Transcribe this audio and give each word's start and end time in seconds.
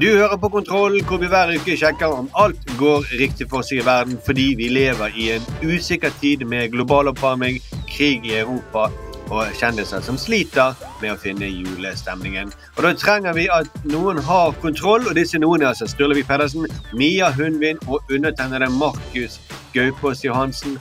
Du 0.00 0.06
hører 0.16 0.36
på 0.36 0.48
Kontroll, 0.48 1.02
hvor 1.04 1.18
vi 1.20 1.26
hver 1.28 1.50
uke 1.52 1.74
sjekker 1.76 2.14
om 2.16 2.28
alt 2.40 2.70
går 2.78 3.04
riktig 3.20 3.44
for 3.50 3.60
seg 3.66 3.82
i 3.82 3.84
verden, 3.84 4.16
fordi 4.24 4.46
vi 4.56 4.70
lever 4.72 5.12
i 5.12 5.26
en 5.34 5.44
usikker 5.60 6.14
tid 6.22 6.46
med 6.48 6.70
global 6.72 7.10
oppvarming, 7.10 7.58
krig 7.84 8.24
i 8.24 8.38
Europa 8.38 8.86
og 9.28 9.52
kjendiser 9.60 10.00
som 10.00 10.16
sliter 10.16 10.72
med 11.02 11.12
å 11.12 11.18
finne 11.20 11.50
julestemningen. 11.52 12.48
Og 12.78 12.82
Da 12.86 12.94
trenger 12.96 13.36
vi 13.36 13.44
at 13.52 13.68
noen 13.92 14.22
har 14.24 14.56
kontroll, 14.64 15.04
og 15.04 15.20
disse 15.20 15.38
noen 15.38 15.60
er 15.60 15.74
altså 15.74 15.90
Sturlevi 15.92 16.24
Pedersen, 16.24 16.64
Mia 16.96 17.28
Hundvin 17.36 17.84
og 17.86 18.00
undertegnede 18.08 18.72
Markus 18.72 19.36
Gaupås 19.74 20.24
Johansen. 20.24 20.80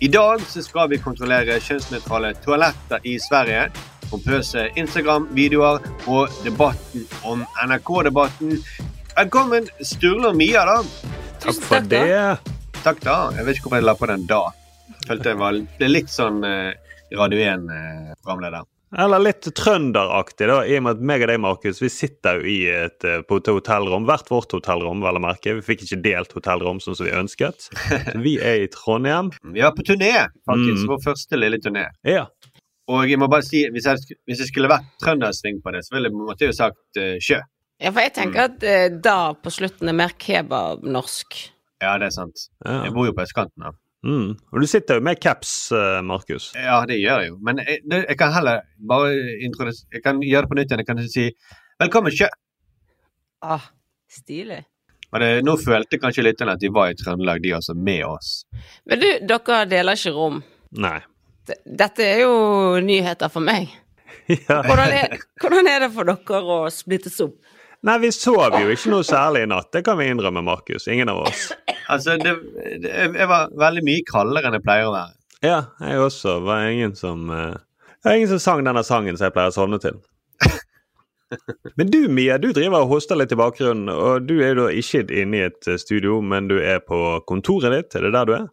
I 0.00 0.08
dag 0.08 0.40
så 0.48 0.64
skal 0.64 0.88
vi 0.88 1.04
kontrollere 1.04 1.60
kjønnsnøytrale 1.60 2.32
toaletter 2.40 3.04
i 3.04 3.18
Sverige 3.20 3.68
pompøse 4.14 4.68
Instagram-videoer 4.78 5.82
og 6.10 6.34
debatten 6.44 7.06
om 7.26 7.42
NRK-debatten. 7.66 8.60
Velkommen, 9.14 9.66
Sturle 9.82 10.30
og 10.30 10.38
Mia, 10.38 10.62
da. 10.68 10.76
Takk 11.42 11.64
for 11.64 11.88
det. 11.90 12.04
Takk, 12.84 13.00
da. 13.02 13.16
Jeg 13.34 13.46
vet 13.46 13.58
ikke 13.58 13.70
hvorfor 13.70 13.80
jeg 13.80 13.88
la 13.88 13.96
på 13.98 14.10
den 14.10 14.28
da. 14.30 14.44
Følte 15.08 15.32
jeg 15.32 15.40
var 15.40 15.58
litt 15.88 16.12
sånn 16.12 16.44
eh, 16.46 16.70
Radio 17.14 17.42
1-programleder. 17.42 18.70
Eller 18.94 19.22
litt 19.24 19.48
trønderaktig, 19.58 20.46
da, 20.46 20.60
i 20.70 20.76
og 20.78 20.84
med 20.86 20.94
at 20.94 21.06
meg 21.10 21.24
og 21.24 21.30
deg, 21.32 21.40
Markus, 21.42 21.80
vi 21.82 21.90
sitter 21.90 22.38
jo 22.38 22.46
i 22.46 22.58
et, 22.70 23.02
eh, 23.02 23.24
på 23.26 23.40
et 23.40 23.50
hotellrom. 23.50 24.06
Hvert 24.06 24.30
vårt 24.30 24.54
hotellrom, 24.54 25.02
vel 25.02 25.18
å 25.18 25.24
merke. 25.24 25.56
Vi 25.58 25.66
fikk 25.66 25.82
ikke 25.88 26.02
delt 26.04 26.36
hotellrom 26.38 26.78
sånn 26.84 27.00
som 27.00 27.08
vi 27.08 27.16
ønsket. 27.18 27.66
Så 27.66 28.14
vi 28.26 28.36
er 28.38 28.62
i 28.62 28.70
Trondheim. 28.70 29.32
Vi 29.50 29.64
er 29.66 29.74
på 29.74 29.86
turné, 29.86 30.28
faktisk. 30.46 30.84
Mm. 30.84 30.90
Vår 30.92 31.02
første 31.08 31.40
lille 31.40 31.58
turné. 31.64 31.88
Ja. 32.06 32.28
Og 32.92 33.08
jeg 33.08 33.20
må 33.20 33.30
bare 33.32 33.46
si, 33.46 33.62
hvis 33.72 33.86
jeg, 33.88 34.16
hvis 34.28 34.42
jeg 34.42 34.50
skulle 34.50 34.68
vært 34.68 34.90
trøndersving 35.00 35.62
på 35.64 35.72
det, 35.72 35.84
så 35.86 35.96
ville 35.96 36.10
jeg 36.10 36.18
måtte 36.18 36.50
jo 36.50 36.56
sagt 36.56 37.00
uh, 37.00 37.14
sjø. 37.22 37.40
Ja, 37.80 37.90
for 37.90 38.04
jeg 38.04 38.12
tenker 38.16 38.50
at 38.50 38.66
uh, 38.66 38.88
da 39.04 39.18
på 39.40 39.52
slutten 39.54 39.88
er 39.90 39.96
mer 39.96 40.12
kebab-norsk. 40.20 41.38
Ja, 41.82 41.96
det 42.00 42.10
er 42.10 42.14
sant. 42.14 42.46
ja. 42.64 42.82
Jeg 42.86 42.94
bor 42.96 43.08
jo 43.08 43.16
på 43.16 43.24
østkanten. 43.24 43.64
da. 43.64 43.72
Mm. 44.04 44.34
Og 44.52 44.60
du 44.60 44.66
sitter 44.68 44.98
jo 44.98 45.04
med 45.04 45.20
caps, 45.20 45.72
eh, 45.72 46.02
Markus. 46.04 46.50
Ja, 46.54 46.82
det 46.88 46.98
gjør 47.00 47.22
jeg 47.22 47.30
jo. 47.30 47.38
Men 47.40 47.62
jeg, 47.64 47.80
det, 47.88 48.02
jeg 48.10 48.18
kan 48.20 48.34
heller 48.34 48.60
bare 48.88 49.14
introdusere 49.46 49.96
Jeg 49.96 50.02
kan 50.04 50.20
gjøre 50.20 50.44
det 50.44 50.50
på 50.50 50.58
nytt 50.58 50.72
igjen. 50.72 50.82
Jeg 50.82 50.90
kan 50.90 51.08
si 51.08 51.24
velkommen, 51.80 52.12
sjø. 52.12 52.28
Ah, 53.44 53.64
stilig. 54.12 54.60
Det, 55.14 55.30
nå 55.46 55.54
følte 55.62 56.00
kanskje 56.02 56.26
lytterne 56.26 56.56
at 56.56 56.60
de 56.60 56.72
var 56.74 56.90
i 56.90 56.96
Trøndelag, 56.98 57.40
de 57.40 57.54
også, 57.54 57.76
med 57.78 58.02
oss. 58.04 58.30
Men 58.84 59.00
du, 59.00 59.08
dere 59.24 59.60
deler 59.70 59.96
ikke 59.96 60.12
rom. 60.16 60.40
Nei. 60.84 60.98
Dette 61.64 62.04
er 62.06 62.22
jo 62.24 62.36
nyheter 62.84 63.32
for 63.32 63.44
meg. 63.44 63.72
Ja. 64.24 64.62
Hvordan 64.64 64.88
er, 64.88 65.18
hvordan 65.36 65.66
er 65.68 65.82
det 65.84 65.90
for 65.92 66.08
dere 66.08 66.38
å 66.48 66.54
splittes 66.72 67.18
opp? 67.20 67.34
Nei, 67.84 67.98
vi 68.00 68.08
sov 68.16 68.54
jo 68.56 68.70
ikke 68.72 68.88
noe 68.88 69.04
særlig 69.04 69.42
i 69.44 69.48
natt. 69.50 69.68
Det 69.74 69.82
kan 69.84 69.98
vi 69.98 70.06
innrømme, 70.08 70.40
Markus. 70.40 70.86
Ingen 70.88 71.12
av 71.12 71.26
oss. 71.26 71.50
Altså, 71.92 72.14
det, 72.16 72.30
det, 72.80 72.88
jeg 73.12 73.26
var 73.28 73.50
veldig 73.60 73.82
mye 73.84 74.04
kaldere 74.08 74.48
enn 74.48 74.54
jeg 74.56 74.64
pleier 74.64 74.86
å 74.88 74.94
være. 74.94 75.12
Ja, 75.44 75.58
jeg 75.84 76.00
også. 76.00 76.38
var 76.46 76.64
ingen 76.64 76.94
som 76.96 77.28
eh, 77.28 77.58
Det 78.00 78.08
var 78.08 78.16
ingen 78.16 78.30
som 78.30 78.40
sang 78.40 78.62
denne 78.64 78.80
sangen 78.88 79.18
som 79.18 79.26
jeg 79.26 79.34
pleier 79.34 79.52
å 79.52 79.56
sovne 79.58 79.76
til. 79.82 79.98
Men 81.76 81.92
du 81.92 82.06
Mia, 82.08 82.38
du 82.40 82.54
driver 82.56 82.86
og 82.86 82.94
hoster 82.94 83.20
litt 83.20 83.36
i 83.36 83.38
bakgrunnen, 83.42 83.92
og 83.92 84.24
du 84.24 84.38
er 84.38 84.54
jo 84.54 84.62
da 84.62 84.70
ikke 84.72 85.04
inne 85.12 85.42
i 85.42 85.44
et 85.50 85.68
studio, 85.82 86.22
men 86.24 86.48
du 86.48 86.56
er 86.56 86.80
på 86.80 87.00
kontoret 87.28 87.74
ditt. 87.74 87.98
Er 87.98 88.06
det 88.06 88.14
der 88.16 88.30
du 88.30 88.34
er? 88.38 88.48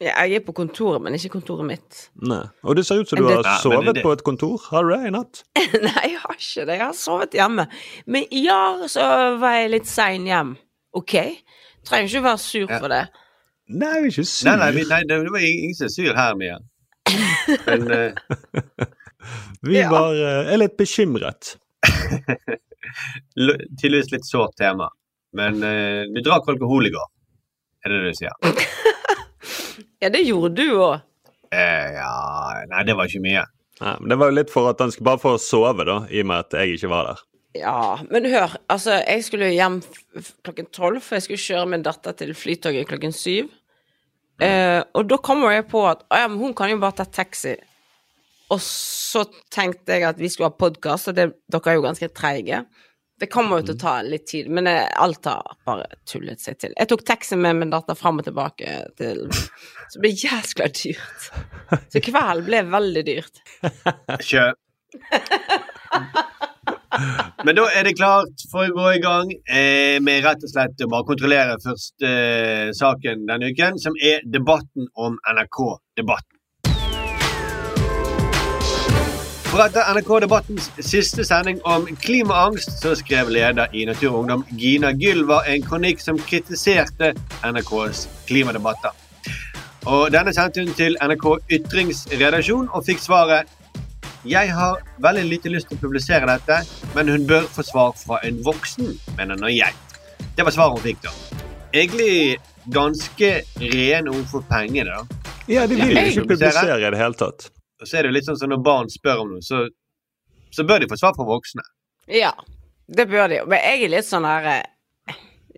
Ja, 0.00 0.12
Jeg 0.26 0.34
er 0.36 0.40
på 0.44 0.52
kontoret, 0.52 1.00
men 1.00 1.14
ikke 1.16 1.30
kontoret 1.38 1.64
mitt. 1.64 2.00
Nei. 2.20 2.42
Og 2.68 2.76
det 2.76 2.82
ser 2.84 3.00
ut 3.00 3.08
som 3.08 3.16
du 3.18 3.24
har 3.30 3.40
Ja, 3.46 3.54
sovet 3.62 3.94
det- 3.96 4.02
på 4.04 4.12
et 4.12 4.22
kontor. 4.26 4.58
Har 4.70 4.84
du 4.84 4.90
det 4.92 5.06
i 5.08 5.10
natt? 5.14 5.42
Nei, 5.56 6.10
jeg 6.12 6.18
har 6.20 6.34
ikke 6.36 6.66
det. 6.68 6.76
Jeg 6.76 6.84
har 6.84 6.92
sovet 6.92 7.32
hjemme. 7.38 7.64
Men 8.06 8.26
ja, 8.30 8.58
så 8.92 9.06
var 9.40 9.54
jeg 9.56 9.70
litt 9.72 9.86
sein 9.88 10.26
hjem. 10.28 10.56
OK? 10.92 11.14
Trenger 11.86 12.08
ikke 12.10 12.22
være 12.26 12.38
sur 12.44 12.66
Ja. 12.68 12.78
for 12.78 12.88
det. 12.92 13.06
Nei, 13.68 13.88
jeg 13.94 14.02
er 14.02 14.10
ikke 14.10 14.24
sur. 14.28 14.50
Nei, 14.50 14.56
nei, 14.72 14.84
nei 14.90 15.00
det, 15.08 15.30
var 15.32 15.38
ingen 15.48 15.74
som 15.74 15.86
er 15.88 15.94
sur 15.96 16.14
her, 16.14 16.34
Mia. 16.36 16.58
Men 17.66 17.90
uh... 17.90 18.12
Vi 19.66 19.78
Ja. 19.80 19.88
uh, 19.90 20.52
er 20.52 20.56
litt 20.60 20.76
bekymret. 20.76 21.56
tydeligvis 23.80 24.12
litt 24.12 24.26
sårt 24.28 24.56
tema. 24.60 24.90
Men 25.36 25.56
uh, 25.64 26.04
du 26.12 26.20
drakk 26.24 26.48
alkohol 26.52 26.86
i 26.86 26.92
går, 26.94 27.08
er 27.84 27.92
det 27.92 28.02
det 28.04 28.12
du 28.12 28.18
sier? 28.20 28.34
Ja, 30.02 30.10
det 30.12 30.24
gjorde 30.26 30.54
du 30.58 30.66
òg. 30.76 31.04
Eh, 31.54 31.94
ja 31.96 32.10
Nei, 32.68 32.82
det 32.88 32.96
var 32.98 33.08
ikke 33.08 33.22
mye. 33.24 33.44
Nei, 33.80 33.94
men 34.00 34.12
det 34.12 34.18
var 34.20 34.30
jo 34.30 34.36
litt 34.38 34.52
for 34.52 34.70
at 34.70 34.80
han 34.80 34.92
skulle 34.92 35.10
bare 35.12 35.22
få 35.22 35.34
sove, 35.40 35.84
da, 35.88 36.00
i 36.08 36.22
og 36.24 36.30
med 36.30 36.46
at 36.46 36.56
jeg 36.56 36.76
ikke 36.76 36.92
var 36.92 37.10
der. 37.10 37.22
Ja, 37.56 37.98
men 38.12 38.26
hør, 38.28 38.56
altså, 38.72 38.98
jeg 39.00 39.24
skulle 39.24 39.52
hjem 39.52 39.78
klokken 40.44 40.68
tolv, 40.74 41.00
for 41.04 41.16
jeg 41.16 41.26
skulle 41.26 41.44
kjøre 41.44 41.70
min 41.72 41.84
datter 41.84 42.16
til 42.16 42.34
flytoget 42.36 42.88
klokken 42.90 43.14
syv. 43.16 43.48
Eh, 44.42 44.82
og 44.92 45.06
da 45.08 45.16
kommer 45.24 45.54
jeg 45.54 45.64
på 45.70 45.80
at 45.88 46.02
ja, 46.12 46.26
men 46.28 46.36
hun 46.40 46.52
kan 46.56 46.72
jo 46.72 46.80
bare 46.82 46.98
ta 46.98 47.06
taxi. 47.08 47.54
Og 48.52 48.60
så 48.62 49.24
tenkte 49.52 49.96
jeg 49.96 50.04
at 50.06 50.20
vi 50.20 50.28
skulle 50.30 50.50
ha 50.52 50.56
podkast, 50.56 51.10
og 51.10 51.16
det, 51.16 51.30
dere 51.52 51.72
er 51.72 51.78
jo 51.78 51.86
ganske 51.86 52.10
treige. 52.14 52.62
Det 53.16 53.30
kommer 53.32 53.60
jo 53.60 53.70
til 53.70 53.76
å 53.78 53.80
ta 53.80 53.94
litt 54.04 54.26
tid, 54.28 54.48
men 54.52 54.68
eh, 54.68 54.90
alt 55.00 55.24
har 55.24 55.56
bare 55.64 55.86
tullet 56.08 56.42
seg 56.42 56.58
til. 56.60 56.74
Jeg 56.76 56.90
tok 56.90 57.04
taxi 57.08 57.38
med 57.40 57.56
min 57.56 57.72
datter 57.72 57.96
fram 57.96 58.20
og 58.20 58.26
tilbake 58.26 58.74
til 59.00 59.22
Så 59.32 59.96
det 59.96 60.02
ble 60.02 60.10
jæskla 60.12 60.68
dyrt. 60.76 61.30
Så 61.92 62.02
kvelden 62.04 62.44
ble 62.48 62.62
veldig 62.74 63.04
dyrt. 63.06 63.40
Kjøp. 64.20 64.60
Men 67.44 67.56
da 67.58 67.66
er 67.76 67.86
det 67.86 67.96
klart 67.98 68.44
for 68.50 68.66
å 68.66 68.74
gå 68.74 68.86
i 68.96 69.02
gang 69.02 69.32
eh, 69.32 69.96
med 70.02 70.24
rett 70.24 70.44
og 70.44 70.52
slett 70.52 70.84
å 70.84 70.88
bare 70.92 71.08
kontrollere 71.08 71.58
første 71.62 72.08
eh, 72.10 72.70
saken 72.76 73.26
denne 73.28 73.52
uken, 73.52 73.80
som 73.80 73.96
er 74.00 74.24
debatten 74.32 74.88
om 74.94 75.18
NRK-debatten. 75.32 76.35
For 79.56 79.64
etter 79.64 79.86
NRK-debattens 79.88 80.66
siste 80.84 81.24
sending 81.24 81.62
om 81.64 81.86
klimaangst, 82.02 82.74
så 82.76 82.90
skrev 82.98 83.30
leder 83.32 83.72
i 83.72 83.86
Natur 83.88 84.10
og 84.10 84.18
Ungdom 84.18 84.42
Gina 84.60 84.90
Gylva 84.92 85.38
en 85.48 85.64
kronikk 85.64 86.02
som 86.04 86.18
kritiserte 86.20 87.14
NRKs 87.40 88.02
klimadebatter. 88.28 88.92
Og 89.88 90.12
Denne 90.12 90.36
sendte 90.36 90.60
hun 90.60 90.76
til 90.76 91.00
NRK 91.00 91.24
Ytringsredaksjon 91.56 92.68
og 92.68 92.84
fikk 92.84 93.00
svaret 93.00 93.48
Jeg 94.28 94.52
har 94.52 94.84
veldig 95.00 95.24
lite 95.30 95.54
lyst 95.56 95.72
til 95.72 95.80
å 95.80 95.86
publisere 95.86 96.28
dette, 96.28 96.60
men 96.92 97.08
hun 97.14 97.24
bør 97.24 97.48
få 97.56 97.64
svar 97.64 97.96
fra 97.96 98.20
en 98.28 98.44
voksen, 98.44 98.92
mener 99.16 99.40
nå 99.40 99.56
jeg. 99.56 99.72
Det 100.36 100.44
var 100.44 100.52
svaret 100.52 100.76
hun 100.76 100.84
fikk, 100.84 101.00
da. 101.08 101.42
Egentlig 101.72 102.36
ganske 102.76 103.36
ren 103.72 104.16
for 104.28 104.44
penger, 104.52 104.92
da. 104.92 105.30
Ja, 105.48 105.64
de 105.64 105.80
vil 105.80 106.02
ikke 106.10 106.28
publisere 106.34 106.76
i 106.76 106.90
det 106.90 107.06
hele 107.06 107.24
tatt. 107.24 107.54
Og 107.80 107.88
så 107.88 107.98
er 107.98 108.06
det 108.06 108.12
jo 108.12 108.16
litt 108.16 108.28
sånn 108.28 108.38
som 108.40 108.52
når 108.52 108.62
barn 108.64 108.90
spør 108.92 109.24
om 109.24 109.34
noe, 109.34 109.44
så, 109.44 109.66
så 110.54 110.64
bør 110.66 110.82
de 110.82 110.90
få 110.90 110.98
svar 111.00 111.16
fra 111.16 111.26
voksne. 111.28 111.64
Ja, 112.12 112.32
det 112.86 113.08
bør 113.10 113.28
de. 113.32 113.42
Men 113.48 113.62
jeg 113.64 113.86
er 113.86 113.94
litt 113.96 114.08
sånn 114.08 114.26
her 114.28 114.46
eh, 114.52 115.16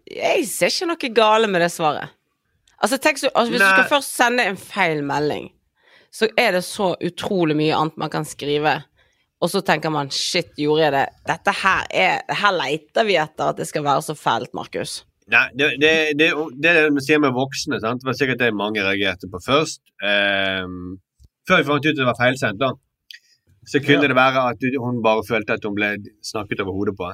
Jeg 0.09 0.47
ser 0.51 0.73
ikke 0.73 0.89
noe 0.91 1.13
gale 1.15 1.51
med 1.51 1.63
det 1.63 1.71
svaret. 1.75 2.15
Altså, 2.79 2.99
tenk 3.03 3.19
så, 3.21 3.31
altså 3.35 3.53
Hvis 3.53 3.63
du 3.63 3.69
skal 3.69 3.91
først 3.91 4.15
sende 4.15 4.47
en 4.47 4.59
feil 4.59 5.03
melding, 5.07 5.51
så 6.15 6.29
er 6.39 6.55
det 6.57 6.63
så 6.65 6.93
utrolig 7.05 7.57
mye 7.59 7.75
annet 7.77 7.99
man 8.01 8.13
kan 8.13 8.27
skrive. 8.27 8.79
Og 9.43 9.51
så 9.53 9.61
tenker 9.63 9.93
man 9.95 10.11
shit, 10.15 10.51
gjorde 10.59 10.87
jeg 10.87 10.95
det? 10.95 11.05
Dette 11.29 11.55
her 11.61 11.85
er 11.95 12.39
Her 12.41 12.55
leter 12.57 13.07
vi 13.07 13.19
etter 13.21 13.53
at 13.53 13.61
det 13.61 13.69
skal 13.71 13.85
være 13.87 14.03
så 14.09 14.17
fælt, 14.19 14.55
Markus. 14.57 15.03
Nei, 15.29 15.45
det, 15.59 15.75
det, 15.83 15.93
det, 16.17 16.31
det 16.57 16.73
det 16.97 17.05
sier 17.05 17.21
med 17.21 17.35
voksne. 17.37 17.79
Sant? 17.83 18.01
Det 18.01 18.09
var 18.09 18.17
sikkert 18.17 18.41
det 18.41 18.55
mange 18.57 18.83
reagerte 18.83 19.29
på 19.31 19.41
først. 19.45 19.83
Ehm, 20.01 20.97
før 21.49 21.63
vi 21.63 21.69
fant 21.71 21.87
ut 21.87 21.91
at 21.95 22.01
det 22.03 22.07
var 22.09 22.19
feilsendt, 22.21 22.61
da, 22.61 22.73
så 23.69 23.81
kunne 23.85 24.09
det 24.09 24.17
være 24.17 24.45
at 24.53 24.63
hun 24.81 25.03
bare 25.05 25.25
følte 25.29 25.57
at 25.59 25.65
hun 25.67 25.75
ble 25.77 25.91
snakket 26.25 26.61
over 26.65 26.77
hodet 26.77 26.95
på. 26.99 27.11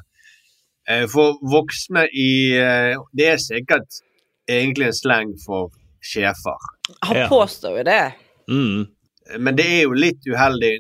Eh, 0.88 1.06
for 1.08 1.38
voksne 1.48 2.02
i 2.12 2.30
eh, 2.60 2.92
Det 3.16 3.26
er 3.32 3.38
sikkert 3.40 4.00
egentlig 4.50 4.90
en 4.90 4.98
slang 4.98 5.30
for 5.46 5.70
sjefer. 6.04 6.58
Han 7.08 7.16
Ja. 7.16 7.28
påstår 7.30 7.78
jo 7.78 7.84
det. 7.88 8.02
Mm. 8.50 8.82
Men 9.40 9.56
det 9.56 9.64
er 9.64 9.82
jo 9.86 9.94
litt 9.96 10.20
uheldig 10.28 10.74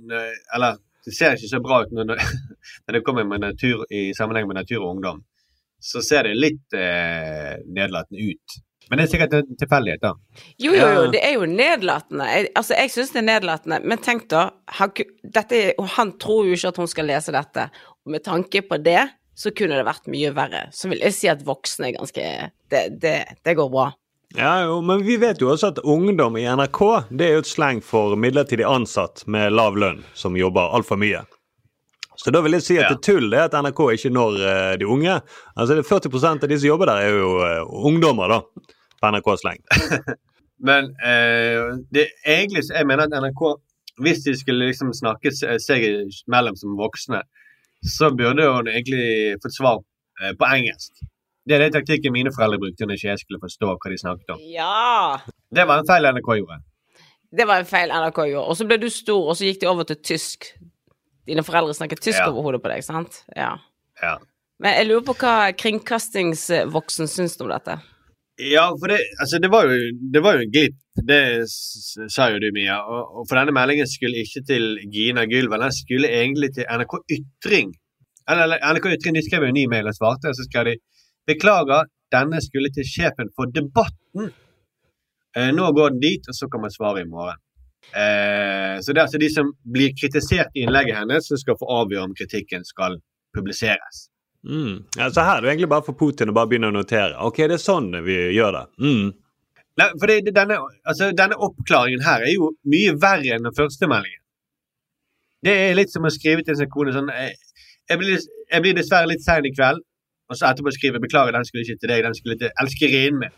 Eller 0.54 0.76
det 1.06 1.14
ser 1.16 1.32
ikke 1.38 1.48
så 1.48 1.60
bra 1.64 1.78
ut 1.86 1.92
når, 1.96 2.20
når 2.84 2.92
det 2.98 3.04
kommer 3.06 3.24
med 3.24 3.40
natur, 3.40 3.86
i 3.90 4.12
sammenheng 4.16 4.46
med 4.48 4.56
natur 4.60 4.82
og 4.84 4.90
ungdom. 4.96 5.22
Så 5.80 6.02
ser 6.04 6.28
det 6.28 6.36
litt 6.36 6.76
eh, 6.76 7.56
nedlatende 7.64 8.20
ut. 8.34 8.58
Men 8.90 9.00
det 9.00 9.06
er 9.06 9.10
sikkert 9.14 9.34
en 9.38 9.56
tilfeldighet, 9.56 10.02
da. 10.04 10.12
Jo, 10.60 10.74
jo, 10.76 10.86
jo, 10.98 11.04
det 11.14 11.22
er 11.24 11.34
jo 11.38 11.46
nedlatende. 11.48 12.26
Jeg, 12.28 12.50
altså, 12.54 12.76
jeg 12.76 12.92
syns 12.92 13.12
det 13.14 13.22
er 13.22 13.28
nedlatende, 13.30 13.80
men 13.84 14.02
tenk 14.04 14.28
da 14.32 14.46
han, 14.78 14.92
dette, 15.24 15.60
han 15.96 16.12
tror 16.20 16.46
jo 16.48 16.56
ikke 16.58 16.72
at 16.74 16.80
hun 16.82 16.90
skal 16.92 17.08
lese 17.08 17.32
dette. 17.34 17.68
Og 18.04 18.12
med 18.12 18.24
tanke 18.26 18.60
på 18.68 18.78
det, 18.84 19.00
så 19.34 19.50
kunne 19.56 19.80
det 19.80 19.86
vært 19.88 20.06
mye 20.12 20.30
verre. 20.36 20.66
Så 20.76 20.90
vil 20.92 21.00
jeg 21.02 21.16
si 21.16 21.30
at 21.32 21.42
voksne 21.46 21.88
er 21.88 21.96
ganske 21.96 22.26
Det, 22.70 22.82
det, 23.02 23.16
det 23.44 23.54
går 23.58 23.70
bra. 23.72 23.88
Ja, 24.34 24.64
jo, 24.66 24.80
men 24.82 25.02
vi 25.06 25.16
vet 25.22 25.38
jo 25.42 25.52
også 25.52 25.68
at 25.72 25.78
ungdom 25.86 26.36
i 26.40 26.42
NRK 26.42 26.80
det 27.14 27.26
er 27.28 27.36
jo 27.36 27.42
et 27.44 27.50
sleng 27.50 27.78
for 27.86 28.16
midlertidig 28.18 28.64
ansatt 28.66 29.22
med 29.30 29.52
lav 29.54 29.76
lønn 29.78 30.00
som 30.18 30.34
jobber 30.38 30.74
altfor 30.74 30.98
mye. 30.98 31.20
Så 32.18 32.30
da 32.34 32.40
vil 32.42 32.54
jeg 32.56 32.62
si 32.66 32.76
at 32.78 32.88
Ja. 32.88 32.94
det 32.94 33.02
tull 33.06 33.28
det 33.30 33.38
er 33.38 33.44
at 33.48 33.54
NRK 33.58 33.80
ikke 33.94 34.10
når 34.14 34.38
eh, 34.46 34.72
de 34.78 34.86
unge. 34.90 35.20
Altså 35.56 35.74
det 35.76 35.84
er 35.84 35.90
40% 35.90 36.46
av 36.46 36.50
de 36.50 36.58
som 36.58 36.68
jobber 36.68 36.90
der, 36.90 37.02
er 37.06 37.14
jo 37.18 37.30
eh, 37.46 37.86
ungdommer, 37.90 38.28
da. 38.30 38.40
På 39.04 39.10
NRKs 39.12 39.44
leng. 39.44 39.60
Men 40.64 40.90
eh, 41.04 41.76
det, 41.92 42.06
egentlig 42.24 42.64
så 42.64 42.78
jeg 42.78 42.88
mener 42.88 43.04
at 43.04 43.16
NRK, 43.20 43.42
hvis 44.00 44.22
de 44.24 44.32
skulle 44.38 44.70
liksom 44.70 44.94
snakke 44.96 45.30
seg 45.34 45.84
mellom 46.32 46.56
som 46.56 46.76
voksne, 46.78 47.20
så 47.84 48.08
burde 48.16 48.46
hun 48.48 48.70
egentlig 48.72 49.34
fått 49.44 49.58
svar 49.58 49.82
eh, 50.22 50.32
på 50.40 50.48
engelsk. 50.48 51.04
Det 51.44 51.58
er 51.58 51.66
den 51.66 51.74
taktikken 51.74 52.14
mine 52.14 52.32
foreldre 52.32 52.56
brukte 52.62 52.86
når 52.88 52.96
ikke 52.96 53.10
jeg 53.10 53.20
skulle 53.20 53.42
forstå 53.42 53.74
hva 53.76 53.90
de 53.92 53.98
snakket 54.00 54.30
om. 54.32 54.44
Ja! 54.48 55.18
Det 55.52 55.66
var 55.68 55.82
en 55.82 55.88
feil 55.90 56.08
NRK 56.16 56.30
gjorde. 56.40 56.62
Det 57.34 57.44
var 57.50 57.60
en 57.60 57.68
feil 57.68 57.92
NRK 57.92 58.20
gjorde. 58.30 58.46
Og 58.48 58.56
så 58.56 58.64
ble 58.70 58.78
du 58.80 58.88
stor, 58.88 59.26
og 59.28 59.36
så 59.36 59.50
gikk 59.50 59.60
de 59.60 59.68
over 59.68 59.84
til 59.90 59.98
tysk. 60.00 60.48
Dine 61.28 61.44
foreldre 61.44 61.74
snakket 61.76 62.00
tysk 62.04 62.22
Ja. 62.22 62.30
over 62.30 62.46
hodet 62.48 62.62
på 62.64 62.72
deg, 62.72 62.80
sant? 62.86 63.20
Ja. 63.36 63.58
Ja. 64.00 64.14
Men 64.62 64.78
jeg 64.78 64.88
lurer 64.88 65.04
på 65.04 65.16
hva 65.20 65.34
kringkastingsvoksen 65.60 67.10
syns 67.10 67.36
om 67.42 67.50
dette. 67.52 67.76
Ja, 68.36 68.64
for 68.80 68.90
det, 68.90 68.98
altså 69.22 69.38
det, 69.38 69.48
var 69.50 69.68
jo, 69.68 69.74
det 70.14 70.20
var 70.22 70.34
jo 70.34 70.42
en 70.42 70.50
glipp. 70.50 70.78
Det 71.08 71.20
sa 71.46 72.28
jo 72.32 72.40
du, 72.42 72.48
Mia. 72.54 72.80
Og, 72.82 73.20
og 73.20 73.28
for 73.28 73.38
denne 73.38 73.54
meldingen 73.54 73.86
skulle 73.86 74.24
ikke 74.24 74.42
til 74.48 74.64
Gina 74.94 75.22
Gylven, 75.30 75.62
den 75.62 75.74
skulle 75.74 76.10
egentlig 76.10 76.50
til 76.56 76.66
NRK 76.66 76.96
Ytring. 77.16 77.70
Eller, 78.28 78.42
eller 78.48 78.74
NRK 78.74 78.88
Ytring 78.96 79.18
de 79.18 79.22
skrev 79.26 79.46
jo 79.46 79.52
en 79.52 79.58
ny 79.58 79.68
mail 79.70 79.90
og 79.90 79.94
svarte, 79.94 80.32
og 80.32 80.38
så 80.38 80.46
skal 80.48 80.72
de 80.72 80.80
Beklager, 81.24 81.86
denne 82.12 82.40
skulle 82.44 82.68
til 82.74 82.84
sjefen 82.84 83.30
for 83.36 83.48
Debatten. 83.54 84.32
Eh, 85.36 85.50
nå 85.56 85.70
går 85.76 85.94
den 85.94 86.02
dit, 86.02 86.28
og 86.28 86.36
så 86.36 86.48
kan 86.52 86.60
man 86.60 86.74
svare 86.74 87.00
i 87.00 87.08
morgen. 87.08 87.38
Eh, 88.02 88.76
så 88.82 88.92
det 88.92 89.00
er 89.00 89.06
altså 89.06 89.20
de 89.22 89.30
som 89.32 89.54
blir 89.76 89.94
kritisert 90.00 90.52
i 90.54 90.66
innlegget 90.66 90.98
hennes, 91.00 91.26
som 91.28 91.40
skal 91.40 91.58
få 91.60 91.70
avgjøre 91.78 92.10
om 92.10 92.18
kritikken 92.18 92.66
skal 92.66 92.98
publiseres. 93.36 94.08
Mm. 94.44 94.84
Ja, 94.98 95.08
så 95.10 95.24
her 95.24 95.36
er 95.38 95.40
det 95.40 95.50
egentlig 95.54 95.68
bare 95.72 95.82
for 95.86 95.96
Putin 95.96 96.28
å 96.28 96.34
bare 96.36 96.50
begynne 96.50 96.68
å 96.68 96.74
notere. 96.76 97.14
Ok, 97.24 97.36
det 97.48 97.56
er 97.56 97.62
sånn 97.62 97.88
vi 98.04 98.16
gjør 98.36 98.52
det. 98.58 98.64
Mm. 98.84 99.06
Nei, 99.80 99.86
for 99.98 100.06
det, 100.06 100.18
det- 100.26 100.34
denne, 100.36 100.58
altså, 100.86 101.08
denne 101.16 101.38
oppklaringen 101.42 102.02
her 102.04 102.22
er 102.22 102.34
jo 102.34 102.52
mye 102.70 102.92
verre 103.00 103.34
enn 103.38 103.42
den 103.48 103.56
første 103.56 103.88
meldingen. 103.90 104.20
Det 105.44 105.52
er 105.70 105.74
litt 105.76 105.90
som 105.92 106.04
å 106.04 106.12
skrive 106.12 106.44
til 106.44 106.56
sin 106.56 106.70
kone 106.72 106.92
sånn 106.94 107.08
jeg, 107.12 107.34
jeg 107.90 107.98
blir, 108.00 108.20
jeg 108.52 108.62
blir 108.64 108.76
dessverre 108.78 109.08
litt 109.10 109.24
sein 109.24 109.44
i 109.44 109.52
kveld, 109.52 109.80
og 110.30 110.36
så 110.38 110.46
etterpå 110.52 110.72
skrive 110.72 111.00
'beklager, 111.00 111.32
den 111.36 111.44
skulle 111.44 111.64
ikke 111.66 111.80
til 111.80 111.88
deg, 111.88 112.04
den 112.04 112.14
skulle 112.14 112.38
til 112.38 112.50
elskerinnen 112.60 113.20
min'. 113.24 113.34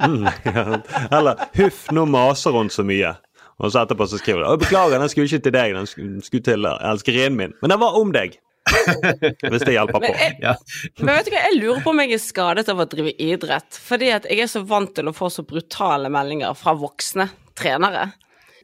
Mm. 0.00 0.24
Ja. 0.46 0.78
Eller 1.18 1.34
'huff, 1.56 1.90
nå 1.92 2.04
maser 2.08 2.50
hun 2.56 2.68
så 2.70 2.82
mye'. 2.82 3.16
Og 3.58 3.70
så 3.72 3.82
etterpå 3.84 4.06
så 4.08 4.18
skriver 4.18 4.44
du 4.44 4.56
'beklager, 4.64 4.98
den 4.98 5.08
skulle 5.08 5.26
ikke 5.28 5.42
til 5.42 5.52
deg, 5.52 5.74
den 5.74 5.86
skulle 5.86 6.22
skulle 6.22 6.42
til 6.42 6.64
elskerinnen 6.64 7.36
min'. 7.40 7.52
Men 7.60 7.70
den 7.70 7.80
var 7.80 7.98
om 8.00 8.12
deg. 8.12 8.38
Hvis 9.52 9.64
det 9.66 9.74
hjelper 9.74 9.98
på. 9.98 10.02
Men 10.04 10.18
jeg, 10.18 10.38
Ja. 10.42 10.56
Men 11.00 11.12
vet 11.16 11.28
du 11.28 11.34
hva, 11.34 11.44
jeg 11.48 11.60
lurer 11.60 11.84
på 11.84 11.92
om 11.92 12.02
jeg 12.02 12.16
er 12.16 12.22
skadet 12.22 12.66
av 12.72 12.82
å 12.82 12.88
drive 12.90 13.14
idrett. 13.22 13.78
Fordi 13.90 14.10
at 14.16 14.26
jeg 14.30 14.44
er 14.44 14.50
så 14.50 14.64
vant 14.68 14.92
til 14.96 15.10
å 15.10 15.14
få 15.16 15.30
så 15.32 15.44
brutale 15.46 16.10
meldinger 16.12 16.56
fra 16.58 16.74
voksne 16.78 17.28
trenere. 17.58 18.10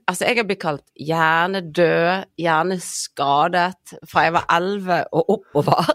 Altså, 0.08 0.24
jeg 0.24 0.38
har 0.38 0.46
blitt 0.48 0.62
kalt 0.62 0.84
hjernedød, 0.96 2.28
hjerneskadet 2.40 3.96
fra 4.08 4.24
jeg 4.24 4.36
var 4.38 4.46
11 4.56 5.02
og 5.12 5.34
oppover. 5.36 5.90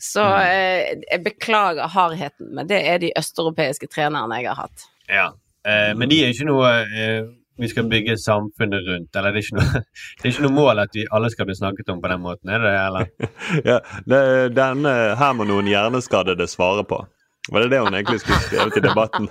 Så 0.00 0.24
eh, 0.40 0.96
jeg 1.04 1.22
beklager 1.26 1.90
hardheten, 1.92 2.48
men 2.56 2.66
det 2.70 2.80
er 2.88 2.98
de 3.02 3.12
østeuropeiske 3.20 3.86
trenerne 3.92 4.40
jeg 4.40 4.48
har 4.48 4.64
hatt. 4.64 4.86
Ja. 5.12 5.26
Eh, 5.68 5.92
men 5.94 6.08
de 6.10 6.22
er 6.24 6.32
ikke 6.32 6.48
noe 6.48 6.70
eh, 6.88 7.28
vi 7.60 7.68
skal 7.68 7.88
bygge 7.90 8.16
samfunnet 8.18 8.88
rundt. 8.88 9.16
Eller 9.16 9.34
det 9.34 9.42
er, 9.42 9.46
ikke 9.46 9.60
noe, 9.60 9.82
det 10.16 10.26
er 10.26 10.32
ikke 10.34 10.46
noe 10.46 10.56
mål 10.56 10.82
at 10.84 10.96
vi 10.96 11.06
alle 11.12 11.30
skal 11.32 11.48
bli 11.48 11.56
snakket 11.58 11.92
om 11.92 12.02
på 12.02 12.10
den 12.12 12.24
måten, 12.24 12.52
er 12.52 12.64
det 12.64 12.72
det? 12.72 12.82
Eller? 12.88 13.10
Ja, 13.70 13.78
det, 14.06 14.20
denne 14.56 14.94
her 15.20 15.32
må 15.36 15.46
noen 15.48 15.68
hjerneskadede 15.70 16.48
svare 16.50 16.86
på. 16.88 17.02
Var 17.50 17.64
det 17.64 17.70
det 17.72 17.80
hun 17.82 17.94
egentlig 17.96 18.20
skulle 18.20 18.40
skrevet 18.44 18.76
i 18.76 18.82
debatten? 18.84 19.28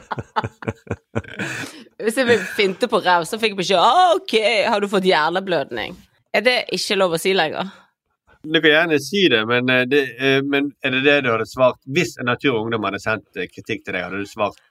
Hvis 2.04 2.18
jeg 2.18 2.40
finte 2.58 2.90
på 2.90 3.02
ræv, 3.06 3.28
så 3.30 3.38
fikk 3.40 3.54
jeg 3.54 3.62
beskjed 3.62 3.84
om 3.84 4.16
OK, 4.18 4.34
har 4.66 4.82
du 4.82 4.90
fått 4.92 5.08
hjerneblødning? 5.08 5.94
Er 6.34 6.44
det 6.46 6.58
ikke 6.76 6.98
lov 6.98 7.16
å 7.16 7.22
si 7.22 7.36
lenger? 7.38 7.70
Du 8.44 8.56
kan 8.62 8.72
gjerne 8.72 9.00
si 9.04 9.26
det, 9.32 9.42
men, 9.48 9.70
eh, 9.70 9.86
det, 9.90 10.02
eh, 10.20 10.42
men 10.42 10.72
er 10.84 10.92
det 10.96 11.04
det 11.04 11.18
du 11.26 11.32
hadde 11.34 11.48
svart 11.50 11.80
hvis 11.92 12.16
en 12.20 12.30
Natur 12.32 12.54
og 12.54 12.62
Ungdom 12.64 12.86
hadde 12.88 13.02
sendt 13.04 13.36
eh, 13.36 13.50
kritikk 13.52 13.84
til 13.84 13.98
deg? 13.98 14.06
Hadde 14.06 14.22
du 14.24 14.30
svart 14.30 14.62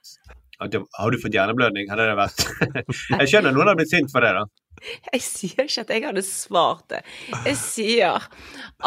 at 0.59 0.75
har 0.75 1.11
du 1.13 1.17
fått 1.21 1.35
hjerneblødning? 1.35 1.87
Hadde 1.91 2.07
det 2.09 2.15
vært 2.19 2.41
Jeg 3.21 3.29
skjønner 3.31 3.55
noen 3.55 3.71
har 3.71 3.77
blitt 3.79 3.91
sint 3.93 4.11
for 4.11 4.25
det, 4.25 4.33
da. 4.35 4.43
Jeg 5.13 5.21
sier 5.25 5.65
ikke 5.65 5.83
at 5.83 5.89
jeg 5.91 6.05
hadde 6.05 6.23
svart 6.23 6.85
det. 6.91 7.01
Jeg 7.47 7.57
sier 7.59 8.27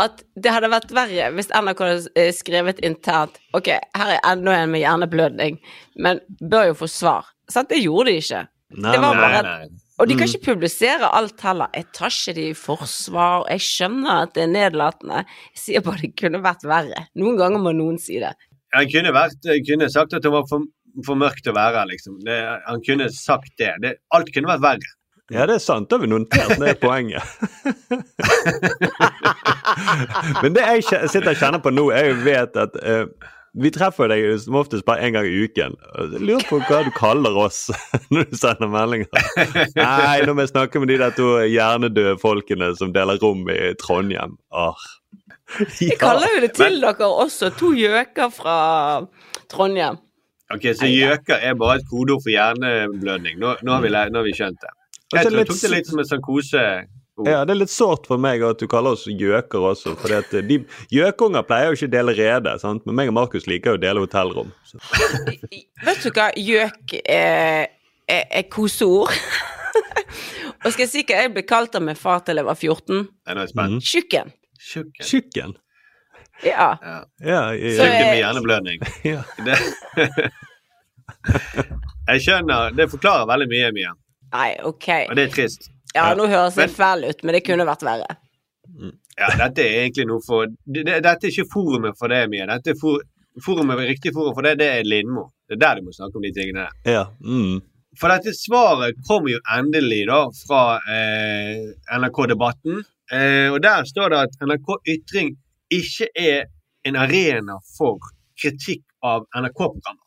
at 0.05 0.23
det 0.41 0.55
hadde 0.55 0.71
vært 0.73 0.95
verre 0.97 1.29
hvis 1.37 1.51
NRK 1.53 1.83
hadde 1.85 2.13
eh, 2.17 2.31
skrevet 2.33 2.81
internt 2.87 3.37
Ok, 3.57 3.69
her 3.99 4.15
er 4.17 4.23
enda 4.31 4.55
en 4.63 4.73
med 4.73 4.85
hjerneblødning, 4.85 5.59
men 6.01 6.21
bør 6.41 6.71
jo 6.71 6.79
få 6.85 6.89
svar. 6.89 7.29
Sant? 7.53 7.69
Det 7.73 7.83
gjorde 7.83 8.09
de 8.13 8.21
ikke. 8.23 8.45
Nei, 8.73 8.93
Det 8.97 9.01
var 9.05 9.21
bare- 9.21 9.43
nei. 9.49 9.71
Og 10.01 10.09
de 10.09 10.17
kan 10.19 10.27
ikke 10.27 10.47
publisere 10.55 11.07
alt 11.15 11.41
heller. 11.45 11.69
Jeg 11.77 11.85
tar 11.95 12.11
ikke 12.11 12.33
de 12.35 12.47
i 12.51 12.55
forsvar. 12.59 13.45
Jeg 13.53 13.61
skjønner 13.63 14.23
at 14.25 14.33
det 14.35 14.43
er 14.47 14.49
nedlatende. 14.51 15.21
Jeg 15.53 15.61
sier 15.63 15.85
bare 15.85 16.01
det 16.01 16.17
kunne 16.19 16.41
vært 16.43 16.65
verre. 16.67 17.05
Noen 17.21 17.37
ganger 17.39 17.61
må 17.63 17.75
noen 17.77 18.01
si 18.03 18.17
det. 18.19 18.33
Jeg 18.73 18.89
kunne, 18.89 19.13
vært, 19.15 19.45
kunne 19.69 19.91
sagt 19.93 20.17
at 20.17 20.25
det 20.25 20.33
var 20.33 20.49
for, 20.49 20.65
for 21.07 21.15
mørkt 21.19 21.49
å 21.49 21.55
være 21.57 21.87
liksom. 21.93 22.13
Det, 22.27 22.39
han 22.67 22.81
kunne 22.87 23.07
sagt 23.15 23.53
det. 23.61 23.73
det. 23.85 23.93
Alt 24.15 24.29
kunne 24.35 24.53
vært 24.53 24.65
verre. 24.65 24.89
Ja, 25.33 25.43
det 25.49 25.55
er 25.57 25.65
sant. 25.65 25.89
Da 25.89 25.93
har 25.97 26.03
vi 26.03 26.13
notert 26.13 26.59
ned 26.61 26.75
poenget. 26.83 27.23
Men 30.43 30.51
det 30.57 30.63
jeg 30.67 30.81
sitter 31.09 31.33
og 31.33 31.41
kjenner 31.41 31.61
på 31.63 31.71
nå, 31.73 31.85
er 31.95 32.05
jo 32.11 32.15
vet 32.27 32.53
at 32.61 32.73
uh, 32.83 33.07
vi 33.63 33.71
treffer 33.73 34.09
deg 34.09 34.41
som 34.41 34.57
oftest 34.61 34.85
bare 34.89 35.05
en 35.07 35.15
gang 35.17 35.27
i 35.29 35.45
uken. 35.47 35.73
Lurer 36.19 36.45
på 36.49 36.57
hva 36.69 36.83
du 36.85 36.91
kaller 36.97 37.37
oss 37.37 37.67
når 38.13 38.23
du 38.29 38.35
sender 38.41 38.69
meldinger. 38.73 39.09
Nei, 39.77 40.25
nå 40.27 40.31
må 40.37 40.41
jeg 40.45 40.55
snakke 40.55 40.77
med 40.83 40.89
de 40.93 40.99
der 41.01 41.13
to 41.17 41.29
hjernedøde 41.45 42.19
folkene 42.21 42.73
som 42.77 42.93
deler 42.97 43.21
rom 43.23 43.43
i 43.53 43.61
Trondheim. 43.81 44.33
Arr. 44.53 44.81
Jeg 45.81 45.99
kaller 46.01 46.29
jo 46.33 46.41
det 46.47 46.55
til 46.57 46.81
dere 46.81 47.09
også. 47.09 47.53
To 47.61 47.75
gjøker 47.77 48.33
fra 48.33 48.57
Trondheim. 49.53 50.01
Ok, 50.53 50.67
Så 50.77 50.89
gjøker 50.89 51.41
er 51.41 51.55
bare 51.59 51.81
et 51.81 51.87
kodeord 51.89 52.25
for 52.25 52.33
hjerneblødning. 52.33 53.39
Nå, 53.41 53.55
nå, 53.63 53.75
har, 53.75 53.85
vi, 53.85 53.93
nå 53.93 54.21
har 54.21 54.27
vi 54.27 54.35
skjønt 54.37 54.59
det. 54.61 54.73
Jeg 55.13 55.27
er 55.27 55.39
Jeg 55.39 55.49
tok 55.49 55.63
det 55.63 55.71
litt 55.77 55.89
som 55.93 56.03
en 56.03 56.09
sånn 56.09 56.25
kose... 56.25 56.65
Ja, 57.23 57.43
det 57.45 57.53
er 57.53 57.59
litt 57.61 57.71
sårt 57.71 58.07
for 58.09 58.19
meg 58.19 58.41
at 58.43 58.59
du 58.59 58.65
kaller 58.73 58.97
oss 58.97 59.05
gjøker 59.07 59.67
også. 59.69 59.93
For 60.01 60.41
de 60.49 60.57
gjøkunger 60.91 61.45
pleier 61.47 61.69
jo 61.69 61.77
ikke 61.77 61.91
å 61.91 61.93
dele 61.93 62.15
rede, 62.17 62.55
sant? 62.59 62.87
men 62.89 62.97
meg 62.99 63.13
og 63.13 63.19
Markus 63.19 63.45
liker 63.47 63.75
jo 63.77 63.81
å 63.81 63.83
dele 63.83 64.03
hotellrom. 64.03 64.49
Så. 64.67 64.81
Vet 65.85 66.07
du 66.07 66.09
hva 66.09 66.31
gjøk 66.41 66.97
er, 67.05 67.69
er, 68.09 68.25
er 68.41 68.47
koseord? 68.51 69.13
Og 70.63 70.73
skal 70.73 70.85
jeg 70.85 70.91
si 70.93 71.05
hva 71.09 71.21
jeg 71.25 71.35
ble 71.35 71.45
kalt 71.49 71.77
av 71.77 71.85
min 71.85 71.99
far 71.99 72.25
til 72.27 72.41
jeg 72.41 72.49
var 72.49 72.59
14? 72.59 73.05
Jeg 73.05 73.35
er 73.35 73.39
nå 73.39 73.47
spent. 73.51 73.87
Tjukken. 73.93 74.33
Tjukken. 74.63 75.57
Ja. 76.45 76.69
Ja. 76.83 76.97
Ja, 77.21 77.41
jeg, 77.55 77.77
jeg, 77.77 77.77
jeg, 77.79 78.07
med 78.09 78.17
hjerneblødning. 78.23 78.81
ja. 79.13 79.23
Det... 79.47 80.33
jeg 82.11 82.25
skjønner. 82.25 82.73
Det 82.77 82.89
forklarer 82.93 83.29
veldig 83.31 83.49
mye, 83.53 83.71
Mia. 83.77 83.93
Nei, 84.33 84.51
ok. 84.65 84.89
Og 85.11 85.17
det 85.19 85.27
er 85.29 85.35
trist. 85.37 85.69
Ja, 85.95 86.09
nå 86.17 86.27
høres 86.31 86.57
jeg 86.57 86.71
Men- 86.71 86.77
fæl 86.79 87.05
ut, 87.11 87.23
men 87.25 87.37
det 87.37 87.43
kunne 87.47 87.67
vært 87.69 87.85
verre. 87.85 88.19
Ja, 89.19 89.29
dette 89.37 89.61
er 89.67 89.83
egentlig 89.83 90.07
noe 90.09 90.23
for 90.25 90.47
det, 90.49 90.87
det- 90.89 91.03
Dette 91.05 91.27
er 91.29 91.31
ikke 91.35 91.51
forumet 91.53 91.99
for 91.99 92.09
det, 92.09 92.23
Mia. 92.33 92.47
Dette 92.49 92.71
er 92.73 92.79
for, 92.81 93.03
forumet, 93.45 93.79
Riktig 93.91 94.15
forum 94.17 94.35
for 94.35 94.43
det, 94.43 94.57
det 94.59 94.71
er 94.79 94.83
Lindmo. 94.89 95.27
Det 95.49 95.59
er 95.59 95.61
der 95.67 95.81
du 95.81 95.83
må 95.91 95.93
snakke 95.93 96.17
om 96.17 96.23
de 96.25 96.33
tingene 96.33 96.65
der. 96.65 96.93
ja. 96.93 97.05
Mm. 97.21 97.61
For 98.01 98.09
dette 98.09 98.33
svaret 98.33 98.97
kom 99.05 99.27
jo 99.29 99.37
endelig 99.53 100.07
da 100.09 100.23
fra 100.47 100.79
eh, 100.89 101.59
NRK-debatten. 101.93 102.79
Eh, 103.13 103.53
og 103.53 103.59
der 103.61 103.85
står 103.85 104.09
det 104.15 104.21
at 104.23 104.39
NRK 104.49 104.71
Ytring 104.89 105.35
ikke 105.79 106.09
er 106.19 106.49
en 106.89 106.99
arena 106.99 107.59
for 107.77 108.01
kritikk 108.39 108.85
av 109.07 109.27
NRK-programmer. 109.37 110.01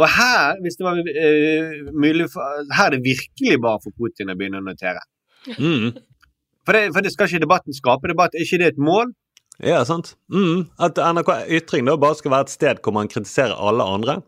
Og 0.00 0.08
her, 0.08 0.56
hvis 0.64 0.78
det 0.78 0.86
var 0.86 0.98
uh, 0.98 1.90
mulig 1.92 2.28
for, 2.32 2.62
her 2.72 2.88
er 2.88 2.96
det 2.96 3.04
virkelig 3.04 3.58
bare 3.60 3.82
for 3.84 3.94
Putin 3.98 4.32
å 4.32 4.36
begynne 4.38 4.62
å 4.62 4.66
notere. 4.66 5.02
Mm. 5.58 5.92
For 6.66 6.76
det, 6.76 6.86
for 6.94 7.04
det 7.04 7.12
skal 7.12 7.28
ikke 7.28 7.44
debatten 7.44 7.76
skape 7.76 8.10
debatt. 8.10 8.34
Er 8.34 8.46
ikke 8.46 8.62
det 8.62 8.72
et 8.72 8.80
mål? 8.80 9.12
Ja, 9.62 9.82
sant. 9.86 10.14
Mm. 10.32 10.68
At 10.82 10.98
NRK 10.98 11.32
Ytring 11.58 11.86
da 11.86 11.98
bare 12.00 12.18
skal 12.18 12.32
være 12.34 12.48
et 12.48 12.54
sted 12.54 12.80
hvor 12.82 12.96
man 12.96 13.10
kritiserer 13.10 13.58
alle 13.58 13.86
andre. 13.86 14.20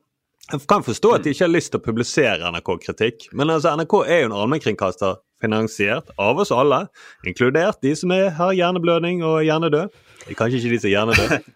Jeg 0.52 0.66
kan 0.68 0.84
forstå 0.84 1.14
at 1.16 1.24
de 1.24 1.32
ikke 1.32 1.46
har 1.46 1.54
lyst 1.54 1.72
til 1.72 1.80
å 1.80 1.84
publisere 1.86 2.50
NRK-kritikk, 2.52 3.30
men 3.32 3.48
altså 3.48 3.72
NRK 3.78 3.94
er 4.04 4.18
jo 4.20 4.26
en 4.28 4.36
allmennkringkaster 4.42 5.14
finansiert 5.44 6.10
av 6.20 6.40
oss 6.42 6.52
alle, 6.54 6.86
inkludert 7.28 7.80
de 7.84 7.94
som 7.98 8.12
er, 8.16 8.30
har 8.38 8.56
hjerneblødning 8.56 9.22
og 9.26 9.42
hjernedød. 9.46 9.94
Kanskje 10.32 10.60
ikke 10.60 10.74
de 10.74 10.80
som 10.80 10.90
er 10.90 10.94
hjernedød. 10.96 11.48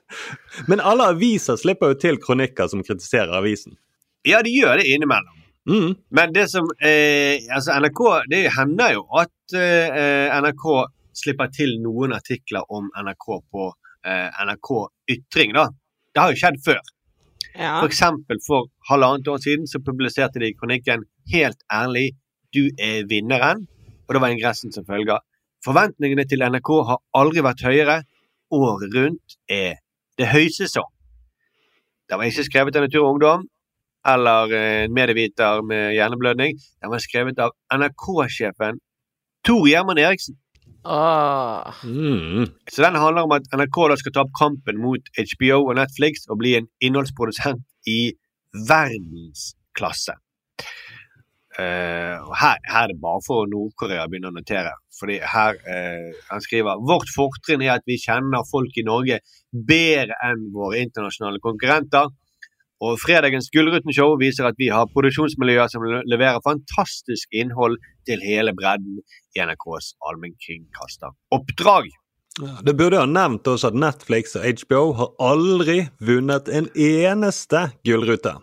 men 0.70 0.82
alle 0.92 1.12
aviser 1.14 1.60
slipper 1.60 1.92
jo 1.92 2.00
til 2.06 2.20
kronikker 2.22 2.70
som 2.70 2.84
kritiserer 2.86 3.34
avisen. 3.38 3.76
Ja, 4.28 4.42
de 4.46 4.54
gjør 4.54 4.78
det 4.78 4.88
innimellom. 4.90 5.38
Mm. 5.68 5.94
Men 6.10 6.32
det 6.34 6.48
som 6.50 6.66
eh, 6.82 7.38
Altså, 7.54 7.76
NRK 7.78 8.00
Det 8.30 8.40
hender 8.50 8.96
jo 8.96 9.04
at 9.14 9.54
eh, 9.54 10.32
NRK 10.42 10.64
slipper 11.14 11.52
til 11.54 11.76
noen 11.84 12.14
artikler 12.16 12.66
om 12.72 12.88
NRK 13.04 13.26
på 13.52 13.68
eh, 14.08 14.42
NRK 14.42 14.70
Ytring, 15.12 15.52
da. 15.54 15.68
Det 16.12 16.22
har 16.22 16.32
jo 16.32 16.40
skjedd 16.40 16.58
før. 16.64 16.80
Ja. 17.52 17.76
For 17.82 17.90
eksempel 17.90 18.40
for 18.46 18.70
halvannet 18.88 19.28
år 19.28 19.42
siden 19.44 19.68
så 19.68 19.82
publiserte 19.84 20.40
de 20.40 20.54
kronikken 20.56 21.04
'Helt 21.28 21.60
ærlig, 21.72 22.16
du 22.54 22.70
er 22.78 23.06
vinneren'. 23.10 23.66
Og 24.08 24.14
det 24.14 24.20
var 24.20 24.28
ingressen 24.28 24.72
som 24.72 24.84
følger. 24.84 25.18
Forventningene 25.64 26.24
til 26.28 26.42
NRK 26.42 26.70
har 26.88 26.98
aldri 27.14 27.42
vært 27.42 27.62
høyere. 27.64 28.02
Året 28.52 28.94
rundt 28.94 29.38
er 29.48 29.80
det 30.18 30.26
høysesong. 30.28 30.90
Det 32.08 32.18
var 32.18 32.28
ikke 32.28 32.44
skrevet 32.44 32.76
av 32.76 32.82
Natur 32.84 33.04
og 33.06 33.14
Ungdom 33.14 33.48
eller 34.06 34.52
eh, 34.52 34.84
en 34.84 34.94
medieviter 34.94 35.62
med 35.62 35.94
hjerneblødning. 35.94 36.58
Den 36.82 36.90
var 36.90 37.02
skrevet 37.02 37.38
av 37.38 37.54
NRK-sjefen 37.72 38.80
Tor 39.46 39.66
Gjerman 39.68 39.98
Eriksen. 39.98 40.36
Ah. 40.84 41.74
Mm. 41.84 42.50
Så 42.70 42.82
den 42.82 42.98
handler 42.98 43.22
om 43.22 43.32
at 43.36 43.46
NRK 43.54 43.78
da 43.90 43.96
skal 44.00 44.14
ta 44.14 44.24
opp 44.24 44.34
kampen 44.38 44.80
mot 44.82 45.12
HBO 45.14 45.60
og 45.68 45.76
Netflix 45.78 46.26
og 46.28 46.40
bli 46.42 46.56
en 46.58 46.66
innholdsprodusent 46.82 47.62
i 47.86 48.12
verdensklasse. 48.68 50.18
Eh, 51.60 52.16
og 52.24 52.32
her, 52.40 52.56
her 52.64 52.86
er 52.86 52.88
det 52.88 53.00
bare 53.02 53.20
for 53.26 53.48
Nord-Korea 53.50 54.06
å 54.06 54.10
begynne 54.10 54.30
å 54.30 54.36
notere. 54.36 54.72
Fordi 54.96 55.18
her 55.20 55.58
eh, 55.68 56.08
Han 56.30 56.40
skriver 56.40 56.80
vårt 56.88 57.12
fortrinn 57.12 57.64
er 57.66 57.74
at 57.74 57.84
vi 57.88 57.98
kjenner 58.00 58.46
folk 58.48 58.76
i 58.80 58.86
Norge 58.86 59.20
bedre 59.52 60.16
enn 60.24 60.48
våre 60.54 60.80
internasjonale 60.86 61.42
konkurrenter. 61.44 62.08
Og 62.82 62.98
fredagens 62.98 63.50
Gullruten-show 63.54 64.16
viser 64.18 64.48
at 64.48 64.58
vi 64.58 64.72
har 64.72 64.88
produksjonsmiljøer 64.90 65.70
som 65.70 65.84
leverer 66.08 66.42
fantastisk 66.42 67.30
innhold 67.36 67.76
til 68.08 68.24
hele 68.24 68.56
bredden 68.58 68.98
i 69.36 69.44
NRKs 69.44 69.92
allmennkringkasteroppdrag. 70.08 71.92
Ja, 72.40 72.56
Det 72.64 72.74
burde 72.74 73.04
ha 73.04 73.06
nevnt 73.06 73.46
også 73.46 73.70
at 73.70 73.78
Netflix 73.78 74.34
og 74.40 74.48
HBO 74.64 74.82
har 74.98 75.12
aldri 75.20 75.78
vunnet 76.00 76.48
en 76.48 76.70
eneste 76.74 77.68
gullrute. 77.84 78.38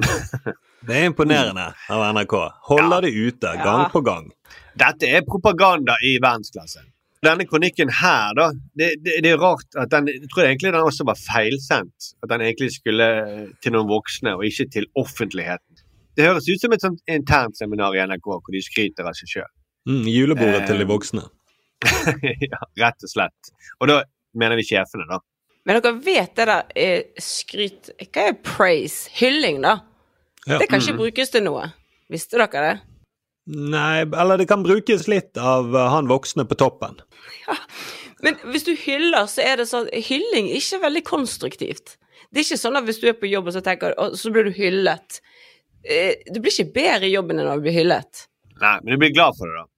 Det 0.86 0.96
er 1.00 1.06
imponerende 1.08 1.70
av 1.90 2.02
NRK. 2.14 2.34
Holder 2.68 3.06
det 3.06 3.12
ute 3.14 3.52
gang 3.62 3.84
Ja. 3.84 3.88
på 3.92 4.00
gang. 4.04 4.30
Dette 4.76 5.08
er 5.08 5.22
propaganda 5.26 5.94
i 6.04 6.16
verdensklasse. 6.20 6.82
Denne 7.24 7.46
kronikken 7.48 7.88
her, 7.88 8.34
da, 8.36 8.50
det, 8.76 8.90
det, 9.02 9.14
det 9.24 9.30
er 9.32 9.38
rart 9.40 9.64
at 9.80 9.88
den 9.94 10.06
Jeg 10.12 10.28
tror 10.28 10.44
egentlig 10.44 10.72
den 10.74 10.84
også 10.84 11.06
var 11.08 11.16
feilsendt. 11.16 12.10
At 12.22 12.28
den 12.34 12.42
egentlig 12.44 12.72
skulle 12.74 13.06
til 13.64 13.72
noen 13.72 13.88
voksne, 13.88 14.34
og 14.36 14.44
ikke 14.44 14.66
til 14.74 14.86
offentligheten. 14.94 15.80
Det 16.16 16.26
høres 16.28 16.46
ut 16.52 16.60
som 16.60 16.72
et 16.76 16.84
sånt 16.84 17.00
internt 17.10 17.56
seminar 17.58 17.96
i 17.96 18.02
NRK 18.04 18.26
hvor 18.28 18.52
de 18.52 18.60
skryter 18.62 19.08
av 19.08 19.16
seg 19.16 19.30
sjøl. 19.38 19.48
Mm, 19.88 20.04
julebordet 20.12 20.60
Eh. 20.62 20.66
til 20.68 20.78
de 20.78 20.84
voksne. 20.86 21.24
ja, 22.52 22.60
rett 22.80 23.02
og 23.02 23.10
slett. 23.10 23.50
Og 23.80 23.88
da 23.88 24.02
mener 24.36 24.56
vi 24.60 24.66
sjefene, 24.68 25.08
da. 25.08 25.18
Men 25.64 25.80
dere 25.80 25.96
vet 26.04 26.34
det 26.36 26.46
der 26.50 26.62
eh, 26.76 27.02
skryt 27.20 27.88
Hva 28.12 28.28
er 28.28 28.38
praise? 28.44 29.08
Hylling, 29.16 29.62
da. 29.64 29.78
Ja. 30.48 30.58
Det 30.60 30.68
kan 30.68 30.82
ikke 30.82 30.98
brukes 30.98 31.32
til 31.32 31.44
noe. 31.46 31.70
Visste 32.12 32.38
dere 32.40 32.64
det? 32.64 32.74
Nei, 33.44 34.04
eller 34.04 34.40
det 34.40 34.46
kan 34.48 34.64
brukes 34.64 35.06
litt 35.10 35.36
av 35.36 35.74
eh, 35.76 35.90
han 35.92 36.08
voksne 36.08 36.46
på 36.48 36.56
toppen. 36.60 36.96
Men 38.24 38.38
hvis 38.48 38.64
du 38.64 38.72
hyller, 38.72 39.26
så 39.28 39.42
er 39.44 39.60
det 39.60 39.66
sånn 39.68 39.90
Hylling 39.92 40.48
er 40.48 40.60
ikke 40.62 40.80
veldig 40.86 41.02
konstruktivt. 41.04 41.96
Det 42.32 42.40
er 42.40 42.46
ikke 42.46 42.60
sånn 42.62 42.78
at 42.80 42.86
hvis 42.88 43.02
du 43.02 43.10
er 43.10 43.18
på 43.20 43.28
jobb 43.28 43.50
og 43.50 43.56
så 43.56 43.60
tenker 43.64 43.92
og 44.00 44.16
så 44.18 44.32
blir 44.32 44.48
du 44.48 44.54
hyllet 44.56 45.20
eh, 45.84 46.16
Du 46.32 46.40
blir 46.40 46.54
ikke 46.54 46.72
bedre 46.74 47.10
i 47.10 47.12
jobben 47.12 47.42
enn 47.42 47.52
å 47.52 47.60
bli 47.60 47.74
hyllet. 47.74 48.24
Nei, 48.62 48.74
men 48.80 48.94
du 48.94 49.02
blir 49.02 49.12
glad 49.12 49.36
for 49.36 49.50
det, 49.50 49.60
da. 49.60 49.68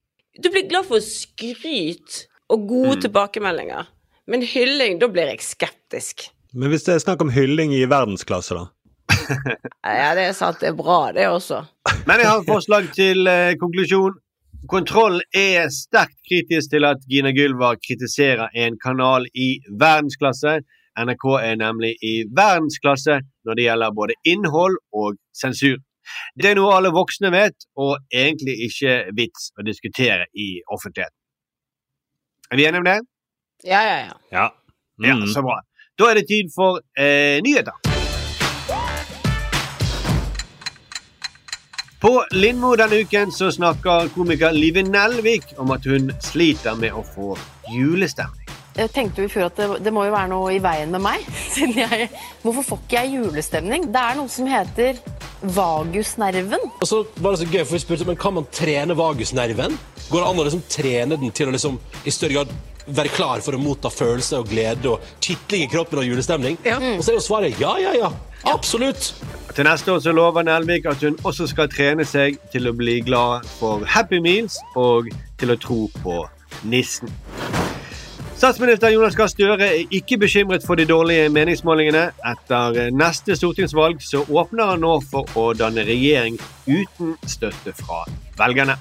Du 0.44 0.50
blir 0.52 0.66
glad 0.70 0.86
for 0.86 1.02
skryt 1.02 2.22
og 2.52 2.68
gode 2.70 3.00
tilbakemeldinger. 3.06 3.88
Men 4.30 4.44
hylling, 4.46 5.00
da 5.02 5.08
blir 5.10 5.32
jeg 5.32 5.42
skeptisk. 5.42 6.28
Men 6.54 6.70
hvis 6.70 6.86
det 6.86 6.94
er 6.94 7.02
snakk 7.02 7.24
om 7.24 7.32
hylling 7.32 7.72
i 7.74 7.86
verdensklasse, 7.88 8.54
da? 8.54 8.68
Ja, 9.84 10.12
det 10.18 10.28
er 10.28 10.32
sant, 10.36 10.60
det 10.60 10.68
er 10.72 10.76
bra, 10.78 11.12
det 11.16 11.26
også. 11.28 11.62
Men 12.06 12.20
jeg 12.22 12.28
har 12.30 12.40
et 12.42 12.48
forslag 12.48 12.88
til 12.96 13.26
eh, 13.30 13.54
konklusjon. 13.60 14.16
Kontroll 14.70 15.20
er 15.36 15.68
sterkt 15.70 16.16
kritisk 16.26 16.72
til 16.72 16.84
at 16.88 17.02
Gina 17.10 17.30
Gylva 17.34 17.74
kritiserer 17.78 18.48
en 18.54 18.78
kanal 18.82 19.28
i 19.34 19.60
verdensklasse. 19.70 20.56
NRK 20.98 21.26
er 21.44 21.58
nemlig 21.60 21.92
i 22.02 22.14
verdensklasse 22.34 23.20
når 23.46 23.58
det 23.58 23.66
gjelder 23.68 23.94
både 23.94 24.16
innhold 24.26 24.78
og 24.96 25.18
sensur. 25.36 25.76
Det 26.38 26.50
er 26.52 26.58
noe 26.58 26.74
alle 26.74 26.90
voksne 26.94 27.30
vet, 27.34 27.66
og 27.76 27.96
egentlig 28.14 28.54
ikke 28.68 28.96
vits 29.18 29.50
å 29.58 29.64
diskutere 29.66 30.26
i 30.38 30.48
offentligheten. 30.72 31.14
Er 32.50 32.56
vi 32.60 32.66
enige 32.68 32.82
om 32.82 32.86
det? 32.86 32.98
Ja, 33.66 33.80
ja, 33.82 33.96
ja. 34.06 34.14
Ja. 34.32 34.46
Ja, 35.04 35.14
Mm. 35.14 35.26
så 35.28 35.42
bra. 35.44 35.58
Da 35.98 36.10
er 36.10 36.14
det 36.20 36.26
tid 36.28 36.48
for 36.54 36.78
eh, 36.96 37.36
nyheter. 37.44 37.74
På 42.00 42.24
Lindmo 42.30 42.74
denne 42.76 42.98
uken 43.00 43.30
så 43.32 43.48
snakker 43.52 44.10
komiker 44.12 44.52
Live 44.52 44.82
Nelvik 44.84 45.54
om 45.56 45.70
at 45.72 45.86
hun 45.88 46.10
sliter 46.20 46.76
med 46.76 46.92
å 46.92 47.00
få 47.00 47.30
julestemning. 47.72 48.42
Jeg 48.76 48.92
tenkte 48.92 49.22
jo 49.22 49.30
i 49.30 49.32
fjor 49.32 49.46
at 49.48 49.56
det, 49.56 49.68
det 49.86 49.92
må 49.96 50.04
jo 50.04 50.12
være 50.12 50.28
noe 50.28 50.50
i 50.52 50.60
veien 50.60 50.92
med 50.92 51.00
meg. 51.06 51.24
Siden 51.54 51.78
jeg, 51.80 52.10
hvorfor 52.42 52.66
får 52.68 52.82
ikke 52.82 52.98
jeg 53.00 53.14
julestemning? 53.22 53.88
Det 53.94 54.02
er 54.02 54.18
noe 54.18 54.28
som 54.28 54.50
heter 54.50 55.00
vagusnerven. 55.54 56.70
Og 56.80 56.88
så 56.88 57.02
var 57.16 57.34
det 57.34 57.42
så 57.42 57.50
gøy, 57.50 57.62
for 57.64 57.76
vi 57.76 57.82
spurte 57.82 58.08
men 58.08 58.18
kan 58.20 58.36
man 58.36 58.48
trene 58.54 58.96
vagusnerven. 58.98 59.76
Går 60.10 60.22
det 60.22 60.30
an 60.30 60.40
å 60.40 60.46
liksom 60.46 60.64
trene 60.70 61.18
den 61.20 61.34
til 61.34 61.50
å 61.50 61.54
liksom, 61.54 61.78
i 62.06 62.14
større 62.14 62.38
grad 62.38 62.56
være 62.86 63.10
klar 63.10 63.42
for 63.42 63.56
å 63.56 63.60
motta 63.60 63.90
følelse 63.90 64.38
og 64.38 64.50
glede 64.52 64.92
og 64.92 65.02
kitling 65.24 65.64
i 65.64 65.70
kroppen 65.70 66.02
og 66.02 66.06
julestemning? 66.06 66.58
Og 66.62 67.02
så 67.02 67.12
er 67.12 67.18
jo 67.18 67.24
svaret 67.24 67.60
ja, 67.62 67.74
ja, 67.82 67.94
ja. 67.98 68.12
Absolutt. 68.46 69.14
Til 69.56 69.66
neste 69.66 69.90
år 69.90 70.02
så 70.04 70.12
lover 70.14 70.44
Nelvik 70.46 70.86
at 70.86 71.02
hun 71.02 71.16
også 71.26 71.48
skal 71.50 71.70
trene 71.72 72.06
seg 72.06 72.38
til 72.52 72.68
å 72.70 72.74
bli 72.76 73.00
glad 73.02 73.46
for 73.56 73.82
Happy 73.88 74.20
Meals 74.22 74.60
og 74.78 75.10
til 75.40 75.54
å 75.54 75.58
tro 75.58 75.86
på 76.04 76.20
nissen. 76.68 77.10
Statsminister 78.36 78.90
Jonas 78.92 79.14
Gahr 79.16 79.30
Støre 79.32 79.64
er 79.64 79.86
ikke 79.90 80.18
bekymret 80.18 80.64
for 80.66 80.76
de 80.76 80.84
dårlige 80.84 81.28
meningsmålingene. 81.32 82.02
Etter 82.20 82.90
neste 82.92 83.32
stortingsvalg 83.36 84.02
så 84.04 84.20
åpner 84.28 84.74
han 84.74 84.84
nå 84.84 84.98
for 85.08 85.38
å 85.40 85.46
danne 85.56 85.80
regjering 85.88 86.36
uten 86.68 87.14
støtte 87.24 87.72
fra 87.78 88.02
velgerne. 88.36 88.76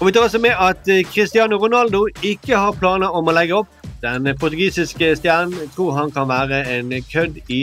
Og 0.00 0.04
vi 0.06 0.12
tar 0.12 0.26
også 0.26 0.42
med 0.44 0.52
at 0.60 0.92
Cristiano 1.14 1.56
Ronaldo 1.56 2.04
ikke 2.20 2.60
har 2.60 2.76
planer 2.76 3.16
om 3.16 3.32
å 3.32 3.36
legge 3.38 3.56
opp. 3.62 3.72
Den 4.04 4.28
portugisiske 4.36 5.14
stjernen 5.22 5.72
tror 5.72 5.96
han 5.96 6.12
kan 6.12 6.28
være 6.28 6.60
en 6.76 6.92
kødd 7.08 7.40
i 7.48 7.62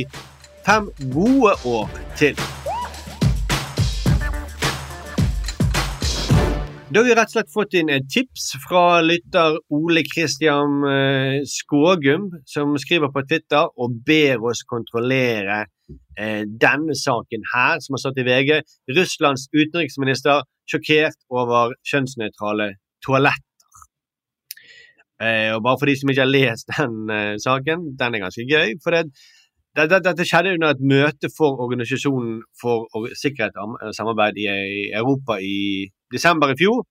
fem 0.65 0.89
gode 1.13 1.53
år 1.69 1.86
til. 2.17 2.34
Da 6.89 7.03
har 7.03 7.05
vi 7.05 7.13
rett 7.13 7.29
og 7.29 7.36
slett 7.36 7.51
fått 7.53 7.75
inn 7.77 7.89
et 7.93 8.08
tips 8.10 8.48
fra 8.63 9.03
lytter 9.05 9.60
Ole 9.77 10.01
Kristian 10.08 10.79
eh, 10.89 11.36
Skågum, 11.46 12.31
som 12.50 12.72
skriver 12.81 13.12
på 13.13 13.22
Twitter 13.29 13.67
og 13.77 14.00
ber 14.08 14.41
oss 14.50 14.63
kontrollere 14.65 15.60
eh, 16.17 16.48
denne 16.50 16.96
saken 16.98 17.46
her, 17.51 17.77
som 17.86 17.93
har 17.93 18.01
stått 18.01 18.17
i 18.24 18.25
VG. 18.25 18.58
Russlands 18.98 19.46
utenriksminister 19.53 20.41
sjokkert 20.65 21.19
over 21.29 21.75
kjønnsnøytrale 21.91 22.72
toaletter. 23.05 23.77
Eh, 25.22 25.53
og 25.53 25.62
bare 25.67 25.77
for 25.77 25.91
de 25.91 26.00
som 26.00 26.10
ikke 26.10 26.25
har 26.25 26.34
lest 26.34 26.74
den 26.74 27.13
saken, 27.46 27.91
den 28.01 28.17
er 28.17 28.25
ganske 28.25 28.50
gøy. 28.50 28.79
for 28.81 28.98
det 28.98 29.05
dette, 29.77 29.99
dette 30.05 30.25
skjedde 30.25 30.55
under 30.57 30.73
et 30.73 30.81
møte 30.81 31.29
for 31.35 31.61
Organisasjonen 31.65 32.41
for 32.61 32.88
sikkerhet 33.21 33.57
og 33.61 33.77
samarbeid 33.95 34.39
i 34.41 34.47
Europa 34.97 35.38
i 35.41 35.89
desember 36.13 36.53
i 36.53 36.57
fjor. 36.59 36.83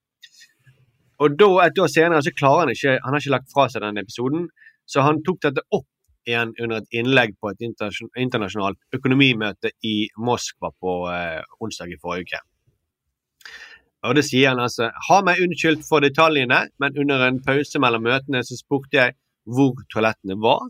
Og 1.19 1.35
da, 1.35 1.49
et 1.65 1.79
år 1.83 1.91
senere 1.91 2.23
så 2.23 2.31
klarer 2.31 2.63
han 2.63 2.73
ikke 2.73 2.99
Han 3.03 3.13
har 3.13 3.19
ikke 3.19 3.33
lagt 3.35 3.49
fra 3.53 3.67
seg 3.69 3.83
den 3.83 3.99
episoden, 3.99 4.47
så 4.87 5.03
han 5.03 5.23
tok 5.25 5.41
dette 5.43 5.65
opp 5.75 5.87
igjen 6.27 6.53
under 6.61 6.79
et 6.79 6.95
innlegg 6.99 7.35
på 7.41 7.51
et 7.51 7.65
internasjonalt 7.65 8.79
økonomimøte 8.95 9.73
i 9.87 10.09
Moskva 10.19 10.71
på 10.71 10.95
eh, 11.11 11.41
onsdag 11.63 11.93
i 11.93 11.99
forrige 12.01 12.27
uke. 12.27 12.41
Og 14.07 14.15
det 14.15 14.23
sier 14.27 14.53
han 14.53 14.61
altså 14.63 14.91
Har 15.09 15.23
meg 15.27 15.41
unnskyldt 15.43 15.83
for 15.87 16.03
detaljene, 16.03 16.67
men 16.79 16.99
under 16.99 17.25
en 17.25 17.41
pause 17.43 17.81
mellom 17.83 18.05
møtene 18.07 18.43
så 18.47 18.55
spurte 18.59 18.95
jeg 18.95 19.17
hvor 19.49 19.75
toalettene 19.91 20.37
var. 20.39 20.69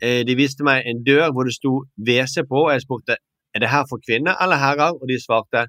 Eh, 0.00 0.22
de 0.26 0.36
viste 0.36 0.64
meg 0.64 0.86
en 0.88 1.02
dør 1.04 1.30
hvor 1.34 1.48
det 1.48 1.54
sto 1.56 1.82
WC 2.00 2.46
på, 2.48 2.64
og 2.66 2.72
jeg 2.72 2.84
spurte 2.86 3.18
er 3.54 3.64
det 3.64 3.70
her 3.72 3.86
for 3.90 4.02
kvinner 4.06 4.38
eller 4.42 4.60
herrer, 4.60 4.94
og 4.94 5.08
de 5.10 5.18
svarte 5.20 5.66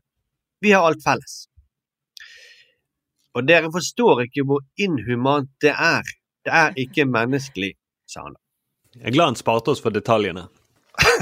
vi 0.62 0.72
har 0.76 0.86
alt 0.86 1.02
felles. 1.04 1.48
Og 3.34 3.48
dere 3.48 3.72
forstår 3.74 4.26
ikke 4.28 4.44
hvor 4.46 4.62
inhumant 4.78 5.50
det 5.64 5.74
er. 5.74 6.06
Det 6.46 6.54
er 6.54 6.76
ikke 6.84 7.08
menneskelig, 7.10 7.72
sa 8.10 8.28
han. 8.28 8.36
Jeg 8.96 9.08
er 9.08 9.16
glad 9.16 9.32
han 9.32 9.40
sparte 9.40 9.74
oss 9.74 9.82
for 9.82 9.94
detaljene. 9.96 10.46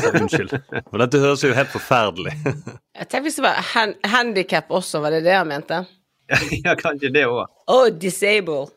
Så 0.02 0.12
unnskyld. 0.18 0.52
For 0.90 1.00
dette 1.00 1.22
høres 1.22 1.44
jo 1.46 1.52
helt 1.54 1.70
forferdelig 1.70 2.32
Jeg 2.34 3.06
tenkte 3.06 3.22
hvis 3.28 3.38
det 3.38 3.44
var 3.46 3.60
hand 3.70 3.94
handikap 4.04 4.72
også, 4.74 5.00
var 5.04 5.14
det 5.14 5.22
det 5.24 5.36
han 5.38 5.48
mente? 5.48 5.84
ja, 6.66 6.74
kanskje 6.78 7.12
det 7.14 7.24
òg. 7.30 7.46
Oh, 7.72 7.88
disable. 7.90 8.68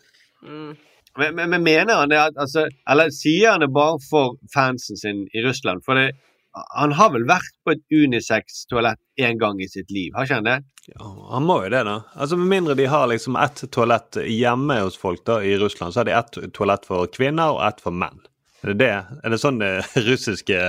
Mm. 0.44 0.76
Men, 1.18 1.34
men, 1.36 1.50
men, 1.50 1.62
mener 1.62 1.94
han 2.00 2.08
det 2.08 2.16
at 2.16 2.38
altså, 2.40 2.66
Eller 2.88 3.10
sier 3.12 3.50
han 3.52 3.60
det 3.60 3.68
bare 3.68 3.98
for 4.10 4.38
fansen 4.54 4.96
sin 4.96 5.26
i 5.36 5.42
Russland? 5.44 5.84
For 5.84 5.98
det, 5.98 6.14
han 6.52 6.92
har 6.96 7.12
vel 7.14 7.24
vært 7.28 7.54
på 7.64 7.74
et 7.74 7.82
unisex-toalett 7.92 9.00
én 9.20 9.38
gang 9.40 9.60
i 9.62 9.68
sitt 9.68 9.90
liv, 9.92 10.12
har 10.16 10.28
ikke 10.28 10.40
han 10.40 10.48
det? 10.48 10.58
Ja, 10.90 11.06
Han 11.30 11.46
må 11.46 11.60
jo 11.62 11.70
det, 11.72 11.84
da. 11.86 12.00
Altså 12.12 12.36
Med 12.36 12.50
mindre 12.50 12.76
de 12.76 12.88
har 12.90 13.06
liksom 13.08 13.36
ett 13.40 13.64
toalett 13.72 14.18
hjemme 14.26 14.80
hos 14.82 14.98
folk 14.98 15.24
da 15.28 15.38
i 15.44 15.54
Russland, 15.58 15.94
så 15.94 16.02
har 16.02 16.10
de 16.10 16.18
ett 16.18 16.52
toalett 16.56 16.86
for 16.88 17.08
kvinner 17.12 17.56
og 17.56 17.64
ett 17.68 17.80
for 17.80 17.94
menn. 17.94 18.20
Er 18.62 18.72
det, 18.72 18.78
det? 18.84 18.92
Er 19.24 19.34
det 19.34 19.40
sånn 19.42 19.62
russiske 20.10 20.60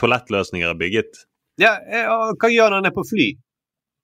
toalettløsninger 0.00 0.72
er 0.72 0.78
bygget? 0.78 1.24
Ja, 1.60 1.76
og 2.14 2.40
hva 2.40 2.48
gjør 2.48 2.70
han 2.70 2.78
når 2.78 2.84
han 2.84 2.90
er 2.92 2.96
på 2.96 3.06
fly? 3.06 3.30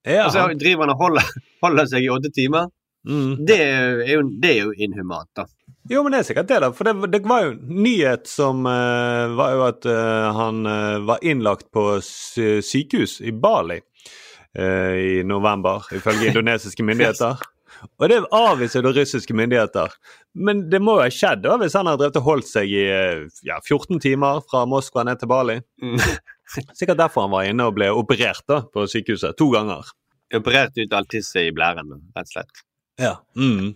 Ja, 0.07 0.27
altså, 0.27 0.45
driver 0.59 0.87
han 0.87 0.95
og 0.95 1.01
holder, 1.03 1.31
holder 1.65 1.89
seg 1.91 2.05
i 2.05 2.13
åtte 2.13 2.31
timer? 2.35 2.69
Mm. 3.07 3.47
Det, 3.47 3.57
er 3.63 4.01
jo, 4.11 4.23
det, 4.43 4.51
er 4.51 4.65
jo, 4.65 4.73
inhumant, 4.73 5.31
da. 5.37 5.47
Jo, 5.91 6.03
men 6.03 6.13
det 6.13 6.21
er 6.21 6.29
sikkert 6.29 6.49
det, 6.51 6.61
da. 6.65 6.71
For 6.75 6.89
det, 6.89 7.11
det 7.13 7.23
var 7.29 7.45
jo 7.47 7.53
nyhet 7.71 8.27
som 8.31 8.67
uh, 8.67 9.35
var 9.39 9.55
jo 9.55 9.67
at 9.69 9.87
uh, 9.87 10.31
han 10.35 10.67
uh, 10.67 11.03
var 11.07 11.23
innlagt 11.23 11.69
på 11.75 11.89
sykehus 12.03 13.21
i 13.23 13.35
Bali 13.35 13.81
i 14.57 15.21
november, 15.21 15.85
ifølge 15.93 16.27
indonesiske 16.31 16.81
myndigheter. 16.81 17.43
Og 18.01 18.09
det 18.09 18.23
avviser 18.33 18.81
da 18.87 18.93
russiske 18.97 19.35
myndigheter. 19.37 19.93
Men 20.33 20.63
det 20.73 20.81
må 20.81 20.95
jo 20.97 21.03
ha 21.05 21.11
skjedd 21.13 21.43
da, 21.45 21.59
hvis 21.61 21.77
han 21.77 21.91
har 21.91 21.99
drevet 22.01 22.17
og 22.23 22.25
holdt 22.25 22.49
seg 22.49 22.73
i 22.73 22.87
ja, 23.45 23.59
14 23.61 24.01
timer 24.01 24.41
fra 24.49 24.63
Moskva 24.65 25.05
ned 25.05 25.21
til 25.21 25.29
Bali. 25.29 25.59
Mm. 25.85 26.01
Sikkert 26.79 27.03
derfor 27.03 27.27
han 27.27 27.35
var 27.35 27.51
inne 27.51 27.69
og 27.69 27.77
ble 27.77 27.91
operert 27.93 28.47
da 28.49 28.63
på 28.65 28.87
sykehuset. 28.89 29.37
To 29.37 29.51
ganger. 29.53 29.93
Operert 30.41 30.81
ut 30.81 30.97
all 30.97 31.07
tisset 31.11 31.51
i 31.51 31.53
blæren, 31.55 31.93
rett 32.17 32.33
og 32.33 32.33
slett. 32.39 32.66
Ja. 33.01 33.17
Mm. 33.37 33.75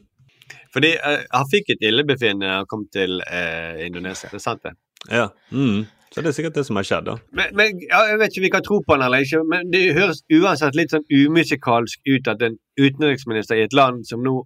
Fordi 0.74 0.92
uh, 0.98 1.22
han 1.34 1.48
fikk 1.50 1.74
et 1.74 1.88
illebefinnende 1.88 2.48
da 2.48 2.60
han 2.60 2.68
kom 2.70 2.86
til 2.92 3.22
uh, 3.24 3.80
Indonesia. 3.84 4.30
Det 4.30 4.40
er 4.40 4.44
sant, 4.44 4.62
det? 4.66 4.76
Ja. 5.10 5.28
Mm. 5.50 5.88
Så 6.10 6.22
det 6.22 6.30
er 6.30 6.34
sikkert 6.34 6.56
det 6.58 6.64
som 6.66 6.78
har 6.78 6.86
skjedd, 6.86 7.06
da. 7.06 7.16
Men, 7.30 7.52
men 7.54 7.82
ja, 7.84 8.00
Jeg 8.10 8.18
vet 8.18 8.32
ikke 8.32 8.40
om 8.40 8.46
vi 8.48 8.54
kan 8.54 8.64
tro 8.66 8.80
på 8.82 8.96
han 8.96 9.04
eller 9.06 9.22
ikke, 9.22 9.44
men 9.46 9.68
det 9.70 9.82
høres 9.94 10.24
uansett 10.34 10.78
litt 10.78 10.90
sånn 10.90 11.06
umusikalsk 11.06 12.10
ut 12.10 12.30
at 12.32 12.42
en 12.42 12.56
utenriksminister 12.80 13.60
i 13.60 13.68
et 13.68 13.76
land 13.76 14.02
som 14.08 14.24
nå 14.24 14.40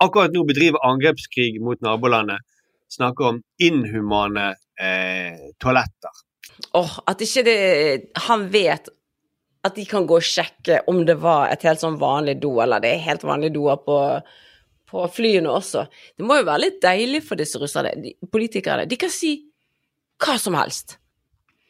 akkurat 0.00 0.32
nå 0.32 0.46
bedriver 0.48 0.80
angrepskrig 0.86 1.60
mot 1.60 1.80
nabolandet, 1.84 2.40
snakker 2.90 3.34
om 3.34 3.42
inhumane 3.62 4.46
eh, 4.80 5.36
toaletter. 5.60 6.22
Åh, 6.72 6.80
oh, 6.80 6.96
At 7.08 7.22
ikke 7.24 7.42
det 7.46 7.56
Han 8.26 8.42
vet 8.52 8.90
at 9.66 9.76
de 9.76 9.84
kan 9.88 10.06
gå 10.08 10.16
og 10.16 10.24
sjekke 10.24 10.80
om 10.88 11.02
det 11.06 11.18
var 11.20 11.50
et 11.52 11.64
helt 11.68 11.82
sånn 11.82 11.98
vanlig 12.00 12.38
do, 12.40 12.54
eller 12.64 12.80
det 12.80 12.94
er 12.94 13.04
helt 13.04 13.26
vanlige 13.28 13.54
doer 13.58 13.80
på, 13.84 13.98
på 14.88 15.04
flyene 15.12 15.52
også. 15.52 15.84
Det 16.16 16.26
må 16.26 16.40
jo 16.40 16.46
være 16.48 16.64
litt 16.64 16.80
deilig 16.82 17.22
for 17.26 17.40
disse 17.40 17.60
russerne, 17.60 17.92
de, 18.00 18.14
politikerne. 18.32 18.88
De 18.88 18.98
kan 19.00 19.12
si 19.12 19.34
hva 20.20 20.38
som 20.40 20.56
helst. 20.56 20.96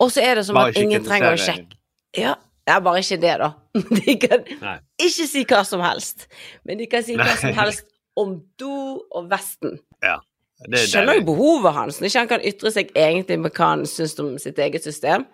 Og 0.00 0.12
så 0.14 0.22
er 0.24 0.38
det 0.38 0.46
som 0.46 0.58
bare 0.58 0.72
at 0.72 0.80
ingen 0.80 1.04
trenger 1.04 1.34
å 1.34 1.40
sjekke. 1.40 1.76
Ja, 2.16 2.36
det 2.66 2.76
er 2.76 2.84
bare 2.86 3.02
ikke 3.02 3.20
det, 3.22 3.34
da. 3.42 3.50
De 4.00 4.14
kan 4.22 4.46
Nei. 4.62 4.76
ikke 5.02 5.26
si 5.30 5.44
hva 5.50 5.60
som 5.66 5.82
helst, 5.84 6.26
men 6.66 6.80
de 6.80 6.86
kan 6.90 7.04
si 7.06 7.14
hva 7.18 7.30
som 7.38 7.54
helst 7.54 7.86
om 8.18 8.36
do 8.58 8.74
og 9.14 9.28
Vesten. 9.30 9.78
Ja. 10.02 10.18
Det 10.70 10.82
Skjønner 10.90 11.20
jo 11.20 11.24
behovet 11.30 11.72
hans, 11.72 12.00
ikke 12.04 12.18
han 12.18 12.30
kan 12.30 12.42
ytre 12.44 12.72
seg 12.74 12.90
egentlig 12.92 13.38
med 13.40 13.54
hva 13.56 13.70
han 13.72 13.84
syns 13.88 14.18
om 14.20 14.34
sitt 14.42 14.58
eget 14.60 14.84
system. 14.84 15.24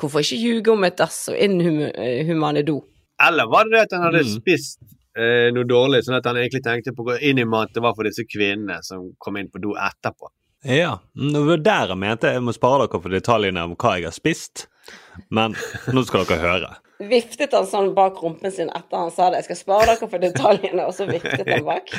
Hvorfor 0.00 0.24
ikke 0.24 0.40
ljuge 0.40 0.74
om 0.74 0.84
et 0.86 0.98
dass 0.98 1.24
og 1.32 1.38
inhumane 1.38 2.64
do? 2.66 2.80
Eller 3.22 3.48
var 3.50 3.68
det 3.68 3.76
det 3.76 3.82
at 3.86 3.96
han 3.96 4.06
hadde 4.08 4.24
mm. 4.26 4.32
spist 4.40 4.80
eh, 5.16 5.50
noe 5.54 5.66
dårlig, 5.68 6.02
sånn 6.06 6.18
at 6.18 6.26
han 6.28 6.40
egentlig 6.40 6.64
tenkte 6.64 6.94
på 6.94 7.04
å 7.04 7.12
gå 7.12 7.18
inn 7.30 7.40
i 7.42 7.48
mat 7.48 7.74
det 7.74 7.82
var 7.84 7.94
for 7.96 8.08
disse 8.08 8.26
kvinnene 8.26 8.80
som 8.86 9.12
kom 9.22 9.38
inn 9.38 9.50
på 9.52 9.62
do 9.62 9.76
etterpå? 9.78 10.32
Ja, 10.64 10.96
det 11.12 11.42
var 11.44 11.60
der 11.60 11.92
jeg 11.92 12.00
mente 12.00 12.30
jeg 12.32 12.42
må 12.44 12.54
spare 12.56 12.86
dere 12.86 13.02
for 13.04 13.12
detaljene 13.12 13.66
om 13.68 13.74
hva 13.76 13.98
jeg 13.98 14.08
har 14.08 14.16
spist. 14.16 14.66
Men 15.28 15.54
nå 15.92 16.02
skal 16.08 16.24
dere 16.28 16.40
høre. 16.40 16.70
Viftet 17.04 17.52
han 17.56 17.66
sånn 17.68 17.92
bak 17.96 18.20
rumpen 18.22 18.52
sin 18.54 18.70
etter 18.72 19.02
han 19.02 19.12
sa 19.12 19.28
det? 19.28 19.42
Jeg 19.42 19.48
skal 19.50 19.60
spare 19.60 19.86
dere 19.92 20.08
for 20.08 20.22
detaljene, 20.22 20.86
og 20.86 20.94
så 20.96 21.06
viftet 21.08 21.48
han 21.50 21.66
bak? 21.66 21.92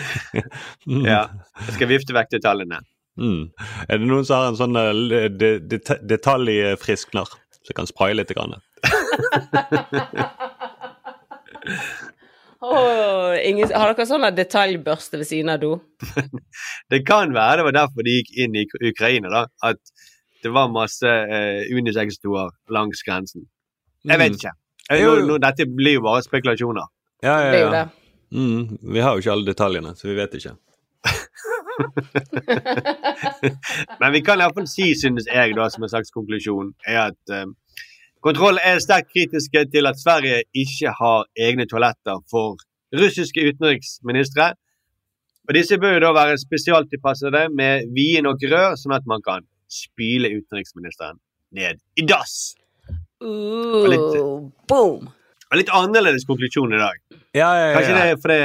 ja, 1.11 1.23
jeg 1.67 1.77
skal 1.77 1.91
vifte 1.91 2.15
vekk 2.15 2.35
detaljene. 2.37 2.81
Mm. 3.21 3.51
Er 3.87 3.99
det 4.01 4.07
noen 4.09 4.25
som 4.27 4.41
har 4.41 4.49
en 4.49 4.59
sånn 4.59 4.75
det, 5.11 5.19
de, 5.39 5.51
de, 5.71 5.79
detaljfriskner? 6.09 7.29
Så 7.65 7.73
jeg 7.73 7.79
kan 7.79 7.89
spraye 7.89 8.13
litt. 8.13 8.29
Grann. 8.37 8.53
oh, 12.61 13.33
ingen, 13.41 13.71
har 13.73 13.89
dere 13.89 14.05
sånn 14.05 14.27
detaljbørste 14.37 15.17
ved 15.17 15.27
siden 15.31 15.49
av 15.55 15.59
do? 15.63 15.71
det 16.93 17.01
kan 17.09 17.33
være 17.33 17.57
det 17.63 17.65
var 17.71 17.75
derfor 17.79 18.05
de 18.05 18.13
gikk 18.19 18.29
inn 18.45 18.53
i 18.61 18.67
Ukraina, 18.91 19.27
da. 19.33 19.41
At 19.65 19.81
det 20.45 20.51
var 20.53 20.69
masse 20.69 21.09
uh, 21.09 21.61
unisex-doer 21.73 22.53
langs 22.69 23.01
grensen. 23.07 23.49
Jeg 24.05 24.21
vet 24.21 24.37
ikke. 24.37 24.53
ikke. 24.85 25.01
Nå, 25.01 25.13
nå, 25.25 25.35
dette 25.41 25.65
blir 25.65 25.97
jo 25.97 26.05
bare 26.05 26.21
spekulasjoner. 26.21 26.85
Ja, 27.25 27.39
ja, 27.49 27.53
ja. 27.73 27.85
Mm, 28.35 28.77
vi 28.93 29.01
har 29.01 29.15
jo 29.15 29.23
ikke 29.23 29.33
alle 29.33 29.49
detaljene, 29.49 29.95
så 29.97 30.11
vi 30.11 30.19
vet 30.19 30.37
ikke. 30.37 30.53
Men 34.01 34.13
vi 34.15 34.21
kan 34.25 34.41
iallfall 34.41 34.67
si, 34.69 34.91
synes 34.99 35.27
jeg, 35.29 35.55
da, 35.57 35.67
som 35.71 35.85
en 35.85 35.91
slags 35.91 36.13
konklusjon, 36.15 36.73
er 36.87 36.99
at 37.09 37.33
um, 37.41 37.55
kontroll 38.25 38.59
er 38.63 38.81
sterkt 38.83 39.11
kritiske 39.13 39.65
til 39.73 39.89
at 39.89 39.99
Sverige 40.01 40.43
ikke 40.55 40.93
har 40.99 41.25
egne 41.47 41.67
toaletter 41.71 42.21
for 42.31 42.59
russiske 42.95 43.47
utenriksministre. 43.49 44.53
Og 45.47 45.57
Disse 45.57 45.77
bør 45.77 45.97
jo 45.97 46.05
da 46.07 46.13
være 46.15 46.41
spesialtilpassede 46.41 47.47
med 47.57 47.91
vide 47.95 48.23
nok 48.25 48.39
rør, 48.51 48.77
sånn 48.81 48.97
at 48.97 49.05
man 49.09 49.21
kan 49.25 49.45
spyle 49.71 50.31
utenriksministeren 50.39 51.19
ned 51.55 51.81
i 51.99 52.05
dass. 52.07 52.55
Uh, 53.21 53.85
litt, 53.89 54.17
boom! 54.69 55.07
Litt 55.55 55.69
annerledes 55.71 56.25
konklusjon 56.27 56.73
i 56.75 56.79
dag. 56.81 56.97
Ja, 57.35 57.49
ja, 57.55 57.67
ja. 57.69 57.75
Kanskje 57.77 57.93
det 57.95 58.07
er 58.09 58.17
fordi 58.21 58.39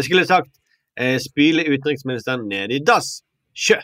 jeg 0.00 0.06
skulle 0.06 0.24
sagt 0.26 0.50
eh, 0.98 1.18
spyle 1.22 1.64
utenriksministeren 1.68 2.48
ned 2.48 2.74
i 2.74 2.82
dass. 2.84 3.22
Sjø! 3.54 3.78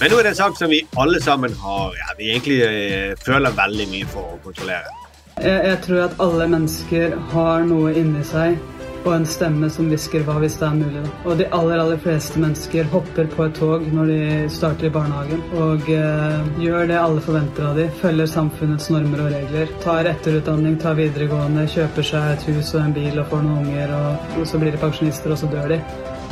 Men 0.00 0.08
nå 0.08 0.16
er 0.16 0.24
det 0.24 0.30
en 0.32 0.36
sak 0.38 0.54
som 0.56 0.70
vi 0.72 0.80
alle 0.96 1.20
sammen 1.20 1.52
har 1.60 1.92
ja, 1.98 2.14
vi 2.18 2.30
egentlig 2.32 2.60
eh, 2.64 3.10
føler 3.20 3.52
veldig 3.56 3.88
mye 3.92 4.06
for 4.08 4.36
å 4.36 4.38
kontrollere. 4.44 4.94
Jeg, 5.40 5.58
jeg 5.66 5.78
tror 5.84 6.04
at 6.06 6.14
alle 6.24 6.46
mennesker 6.54 7.16
har 7.34 7.66
noe 7.68 7.92
inni 7.96 8.24
seg 8.24 8.56
og 9.04 9.14
en 9.14 9.26
stemme 9.26 9.70
som 9.72 9.88
hvisker 9.90 10.24
hva 10.26 10.36
hvis 10.42 10.58
det 10.60 10.66
er 10.66 10.76
mulig. 10.76 11.02
Da. 11.04 11.12
Og 11.24 11.38
de 11.40 11.46
aller 11.56 11.80
aller 11.82 12.00
fleste 12.02 12.40
mennesker 12.42 12.88
hopper 12.92 13.28
på 13.32 13.46
et 13.46 13.56
tog 13.56 13.86
når 13.96 14.12
de 14.12 14.20
starter 14.52 14.88
i 14.88 14.92
barnehagen. 14.94 15.42
Og 15.60 15.88
eh, 15.94 16.50
gjør 16.64 16.90
det 16.90 16.98
alle 17.00 17.24
forventer 17.24 17.68
av 17.70 17.80
de, 17.80 17.88
Følger 18.00 18.30
samfunnets 18.30 18.90
normer 18.92 19.24
og 19.24 19.34
regler. 19.34 19.72
Tar 19.84 20.08
etterutdanning, 20.10 20.78
tar 20.80 20.98
videregående, 21.00 21.66
kjøper 21.70 22.08
seg 22.12 22.34
et 22.34 22.48
hus 22.50 22.74
og 22.74 22.84
en 22.84 22.96
bil 22.96 23.20
og 23.20 23.28
får 23.32 23.44
noen 23.46 23.66
unger. 23.66 23.94
Og, 23.96 24.34
og 24.40 24.48
så 24.48 24.60
blir 24.62 24.76
de 24.76 24.82
pensjonister, 24.82 25.32
og 25.34 25.40
så 25.40 25.50
dør 25.52 25.76
de. 25.76 25.80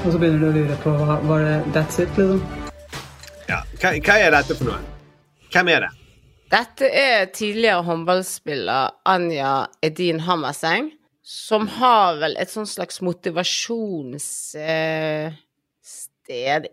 Og 0.05 0.13
så 0.13 0.19
begynner 0.21 0.45
de 0.45 0.51
å 0.51 0.57
lure 0.61 0.81
på 0.85 0.95
hva 1.01 1.21
var 1.29 1.47
det 1.47 1.57
that's 1.77 2.03
it, 2.03 2.13
liksom. 2.21 2.43
Ja. 3.49 3.63
Hva, 3.81 3.95
hva 3.97 4.21
er 4.21 4.37
dette 4.37 4.59
for 4.59 4.69
noe? 4.69 4.83
Hvem 5.53 5.73
er 5.73 5.87
det? 5.87 5.95
Dette 6.49 6.89
er 6.89 7.27
tidligere 7.33 7.83
håndballspiller 7.85 8.95
Anja 9.09 9.67
Edin 9.85 10.23
Hammerseng, 10.25 10.93
som 11.29 11.67
har 11.69 12.15
vel 12.23 12.39
et 12.41 12.49
sånn 12.49 12.65
slags 12.65 13.03
motivasjonssted, 13.05 15.35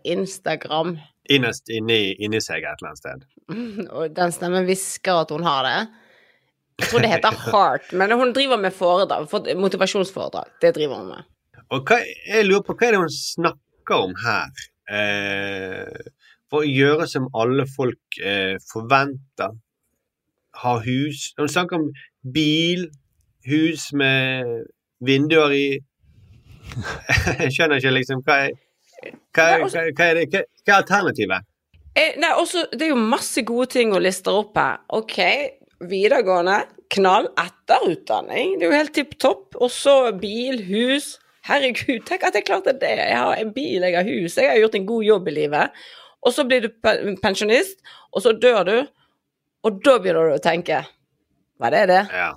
Instagram. 0.08 0.96
Innerst 1.28 1.68
inni, 1.68 2.16
inni 2.24 2.40
seg 2.40 2.64
et 2.64 2.80
eller 2.80 2.88
annet 2.88 3.02
sted. 3.02 3.20
Og 3.98 4.08
den 4.16 4.32
stemmen 4.32 4.64
hvisker 4.68 5.16
at 5.26 5.30
hun 5.34 5.44
har 5.44 5.62
det. 5.68 5.80
Jeg 6.80 6.88
tror 6.88 7.00
det 7.04 7.12
heter 7.12 7.36
Heart, 7.50 7.86
men 8.00 8.08
hun 8.16 8.32
driver 8.36 8.58
med 8.62 8.72
foredrag, 8.72 9.22
motivasjonsforedrag. 9.60 10.46
Det 10.64 10.70
driver 10.78 10.96
hun 11.02 11.10
med. 11.12 11.22
Og 11.74 11.78
hva, 11.84 11.98
jeg 12.24 12.48
lurer 12.48 12.64
på 12.64 12.74
hva 12.78 12.84
er 12.86 12.92
det 12.94 13.04
hun 13.04 13.12
snakker 13.12 13.96
om 14.08 14.14
her? 14.24 14.48
Eh, 14.88 15.96
for 16.48 16.58
å 16.62 16.70
gjøre 16.70 17.04
som 17.10 17.32
alle 17.36 17.64
folk 17.76 18.04
eh, 18.22 18.56
forventer. 18.72 19.50
Ha 20.62 20.72
hus. 20.86 21.18
Hun 21.36 21.50
snakker 21.52 21.76
om 21.82 21.88
bil, 22.32 22.88
hus 23.46 23.88
med 23.96 24.64
vinduer 25.06 25.52
i 25.54 25.66
Jeg 27.40 27.52
skjønner 27.54 27.78
ikke 27.80 27.92
liksom 27.94 28.22
hva 28.26 28.38
er, 28.46 28.56
hva, 29.36 29.44
er- 29.44 29.60
hva, 29.62 29.84
hva 29.96 30.08
er, 30.10 30.18
det, 30.18 30.24
hva, 30.32 30.72
er 30.72 30.78
alternativet? 30.80 31.46
Eh, 31.96 32.16
nei, 32.20 32.32
også, 32.36 32.66
det 32.72 32.88
er 32.88 32.92
jo 32.92 32.98
masse 33.00 33.40
gode 33.48 33.70
ting 33.72 33.94
å 33.96 34.00
lister 34.02 34.34
opp 34.36 34.58
her. 34.60 34.82
Ok, 34.92 35.16
videregående, 35.88 36.58
knall, 36.92 37.30
etterutdanning. 37.40 38.58
Det 38.58 38.66
er 38.66 38.72
jo 38.72 38.80
helt 38.80 38.92
tipp 38.96 39.14
topp. 39.22 39.56
Og 39.56 39.70
så 39.72 39.94
bil, 40.20 40.60
hus. 40.68 41.14
Herregud, 41.46 42.02
tenk 42.08 42.26
at 42.26 42.36
jeg 42.36 42.44
klarte 42.48 42.74
det. 42.76 42.90
Jeg 42.98 43.16
har 43.16 43.38
en 43.40 43.52
bil, 43.54 43.86
jeg 43.86 43.96
har 43.96 44.04
hus. 44.10 44.36
Jeg 44.36 44.50
har 44.50 44.60
gjort 44.60 44.76
en 44.76 44.88
god 44.90 45.06
jobb 45.08 45.30
i 45.30 45.36
livet. 45.38 45.80
Og 46.26 46.34
så 46.34 46.44
blir 46.48 46.66
du 46.66 46.68
pensjonist, 47.22 47.80
og 48.12 48.24
så 48.26 48.34
dør 48.42 48.60
du. 48.68 48.76
Og 49.64 49.80
da 49.86 49.96
begynner 50.02 50.32
du 50.34 50.36
å 50.36 50.42
tenke 50.42 50.82
Hva 51.56 51.70
er 51.72 51.88
det? 51.88 52.02
Ja. 52.12 52.32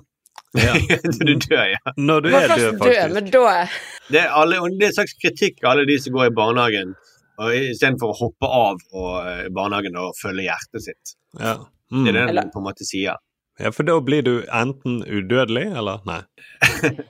Ja. 0.58 0.72
du 0.74 1.34
dør, 1.38 1.64
ja. 1.70 1.78
Når 1.96 2.20
du 2.24 2.28
er 2.34 2.48
død, 2.50 2.78
faktisk. 2.80 3.12
men 3.14 3.28
da 3.30 3.68
Det 4.10 4.18
er, 4.24 4.28
alle, 4.34 4.56
det 4.78 4.82
er 4.82 4.90
en 4.90 4.96
slags 4.96 5.14
kritikk 5.22 5.60
av 5.64 5.70
alle 5.76 5.84
de 5.86 5.98
som 6.02 6.12
går 6.16 6.26
i 6.26 6.34
barnehagen, 6.34 6.94
istedenfor 7.40 8.10
å 8.10 8.16
hoppe 8.18 8.48
av 8.50 8.80
og, 8.92 9.12
eh, 9.30 9.44
barnehagen 9.54 9.94
og 9.96 10.10
følge 10.18 10.48
hjertet 10.48 10.82
sitt. 10.88 11.14
Ja. 11.38 11.54
Det 11.56 11.62
er 11.62 11.96
Mm. 11.96 12.04
det 12.04 12.16
Eller- 12.28 12.42
den 12.42 12.50
på 12.54 12.58
en 12.58 12.66
måte 12.66 12.84
sier. 12.86 13.14
ja, 13.60 13.70
for 13.70 13.82
da 13.84 14.00
blir 14.00 14.22
du 14.22 14.42
enten 14.52 15.02
udødelig, 15.06 15.76
eller 15.76 16.00
nei. 16.06 16.22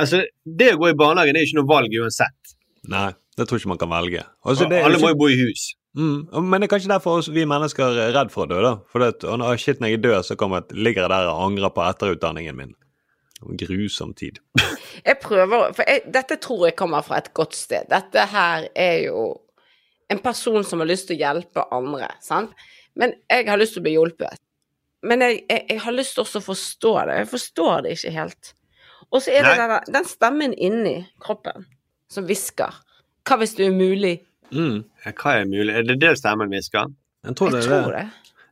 Altså, 0.00 0.22
det 0.46 0.72
å 0.74 0.78
gå 0.80 0.88
i 0.90 0.94
barnehagen 0.96 1.36
er 1.36 1.44
ikke 1.44 1.58
noe 1.60 1.68
valg 1.68 1.92
uansett. 2.00 2.54
Nei, 2.88 3.10
det 3.36 3.46
tror 3.46 3.58
jeg 3.58 3.64
ikke 3.66 3.72
man 3.74 3.78
kan 3.82 3.90
velge. 3.92 4.22
Altså, 4.46 4.68
det 4.68 4.78
er 4.78 4.84
alle 4.86 4.96
ikke- 4.96 5.04
må 5.04 5.08
jo 5.12 5.18
bo 5.20 5.28
i 5.28 5.36
hus. 5.36 5.74
Mm, 5.98 6.28
men 6.46 6.60
det 6.60 6.68
er 6.68 6.70
kanskje 6.70 6.92
derfor 6.92 7.24
vi 7.34 7.42
mennesker 7.50 7.96
er 7.98 8.12
redd 8.14 8.30
for 8.30 8.46
å 8.46 8.50
dø, 8.50 8.60
da. 8.62 8.74
For 8.92 9.02
det, 9.02 9.08
at, 9.16 9.26
å, 9.26 9.54
shit, 9.58 9.80
når 9.82 9.94
jeg 9.94 10.02
død, 10.04 10.20
så 10.28 10.36
kommer 10.38 10.62
jeg, 10.62 10.78
ligger 10.86 11.06
jeg 11.06 11.12
der 11.12 11.30
og 11.32 11.42
angrer 11.48 11.72
på 11.74 11.82
etterutdanningen 11.86 12.58
min. 12.58 12.76
Grusom 13.40 14.12
tid. 14.14 14.38
Jeg 15.06 15.16
prøver 15.22 15.70
For 15.72 15.88
jeg, 15.88 16.02
dette 16.12 16.36
tror 16.44 16.66
jeg 16.66 16.74
kommer 16.76 17.00
fra 17.00 17.16
et 17.22 17.30
godt 17.32 17.54
sted. 17.56 17.86
Dette 17.88 18.26
her 18.28 18.66
er 18.76 19.06
jo 19.06 19.22
en 20.12 20.18
person 20.20 20.60
som 20.66 20.82
har 20.82 20.90
lyst 20.90 21.06
til 21.08 21.16
å 21.16 21.22
hjelpe 21.22 21.64
andre, 21.72 22.10
sant? 22.20 22.52
Men 22.98 23.14
jeg 23.30 23.46
har 23.48 23.56
lyst 23.56 23.78
til 23.78 23.80
å 23.80 23.86
bli 23.86 23.94
hjulpet. 23.94 24.42
Men 25.08 25.24
jeg, 25.24 25.38
jeg, 25.48 25.64
jeg 25.70 25.80
har 25.86 25.96
lyst 25.96 26.18
til 26.18 26.26
også 26.26 26.42
å 26.42 26.46
forstå 26.50 26.92
det. 27.08 27.16
Jeg 27.22 27.30
forstår 27.30 27.86
det 27.86 27.94
ikke 27.96 28.12
helt. 28.18 28.52
Og 29.08 29.24
så 29.24 29.32
er 29.32 29.46
det 29.48 29.56
den, 29.62 29.94
den 29.96 30.10
stemmen 30.10 30.52
inni 30.52 30.96
kroppen 31.22 31.64
som 32.12 32.26
hvisker. 32.28 32.76
Hva 33.24 33.38
hvis 33.40 33.56
det 33.56 33.70
er 33.70 33.72
umulig? 33.72 34.18
Mm, 34.52 34.80
Hva 35.04 35.34
er 35.40 35.44
mulig? 35.50 35.74
Er 35.74 35.82
det 35.86 35.98
det 36.00 36.16
stemmen 36.18 36.48
hvisker? 36.50 36.90
jeg 37.24 37.36
tror 37.36 37.50
det 37.52 37.60
Jeg 37.64 37.68
tror 37.70 37.92
det. 37.92 38.06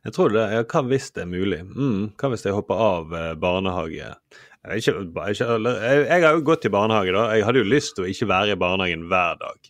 Jeg 0.05 0.13
tror 0.15 0.29
det. 0.35 0.43
Ja, 0.53 0.63
hva 0.63 0.81
hvis 0.87 1.09
det 1.11 1.21
er 1.23 1.27
mulig? 1.27 1.59
Mm, 1.75 2.11
hva 2.17 2.29
hvis 2.31 2.45
jeg 2.45 2.53
hopper 2.55 2.75
av 2.75 3.13
eh, 3.13 3.33
barnehage? 3.35 3.97
Jeg, 3.99 4.77
ikke, 4.83 4.93
ikke, 5.31 5.45
eller- 5.55 5.81
jeg, 5.83 6.05
jeg 6.07 6.23
har 6.23 6.33
jo 6.37 6.41
gått 6.47 6.65
i 6.65 6.69
barnehage, 6.69 7.11
da. 7.15 7.25
Jeg 7.35 7.45
hadde 7.47 7.59
jo 7.63 7.67
lyst 7.67 7.95
til 7.95 8.05
å 8.05 8.09
ikke 8.11 8.27
være 8.31 8.51
i 8.55 8.59
barnehagen 8.59 9.03
hver 9.11 9.35
dag. 9.41 9.69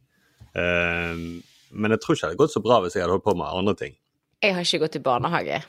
Eh, 0.55 1.25
men 1.71 1.91
jeg 1.93 2.01
tror 2.01 2.15
ikke 2.15 2.21
det 2.25 2.29
hadde 2.31 2.41
gått 2.43 2.53
så 2.55 2.61
bra 2.65 2.79
hvis 2.83 2.95
jeg 2.97 3.03
hadde 3.05 3.13
holdt 3.17 3.25
på 3.27 3.35
med 3.37 3.47
andre 3.59 3.75
ting. 3.77 3.95
Jeg 4.43 4.55
har 4.55 4.61
ikke 4.65 4.79
gått 4.85 4.95
i 4.99 5.03
barnehage. 5.05 5.59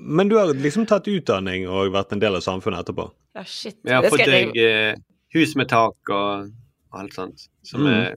Men 0.00 0.28
du 0.30 0.36
har 0.38 0.52
liksom 0.54 0.86
tatt 0.88 1.08
utdanning 1.10 1.66
og 1.68 1.90
vært 1.92 2.12
en 2.14 2.22
del 2.22 2.36
av 2.38 2.44
samfunnet 2.44 2.84
etterpå. 2.86 3.08
Ja, 3.36 3.42
shit. 3.44 3.76
Jeg 3.84 3.96
har 3.98 4.08
fått 4.08 4.24
deg 4.28 4.56
eh, 4.56 4.94
hus 5.36 5.52
med 5.58 5.68
tak 5.68 6.12
og 6.14 6.50
alt 6.96 7.12
sånt. 7.16 7.48
Som 7.66 7.84
Mm. 7.84 7.92
er 7.92 8.16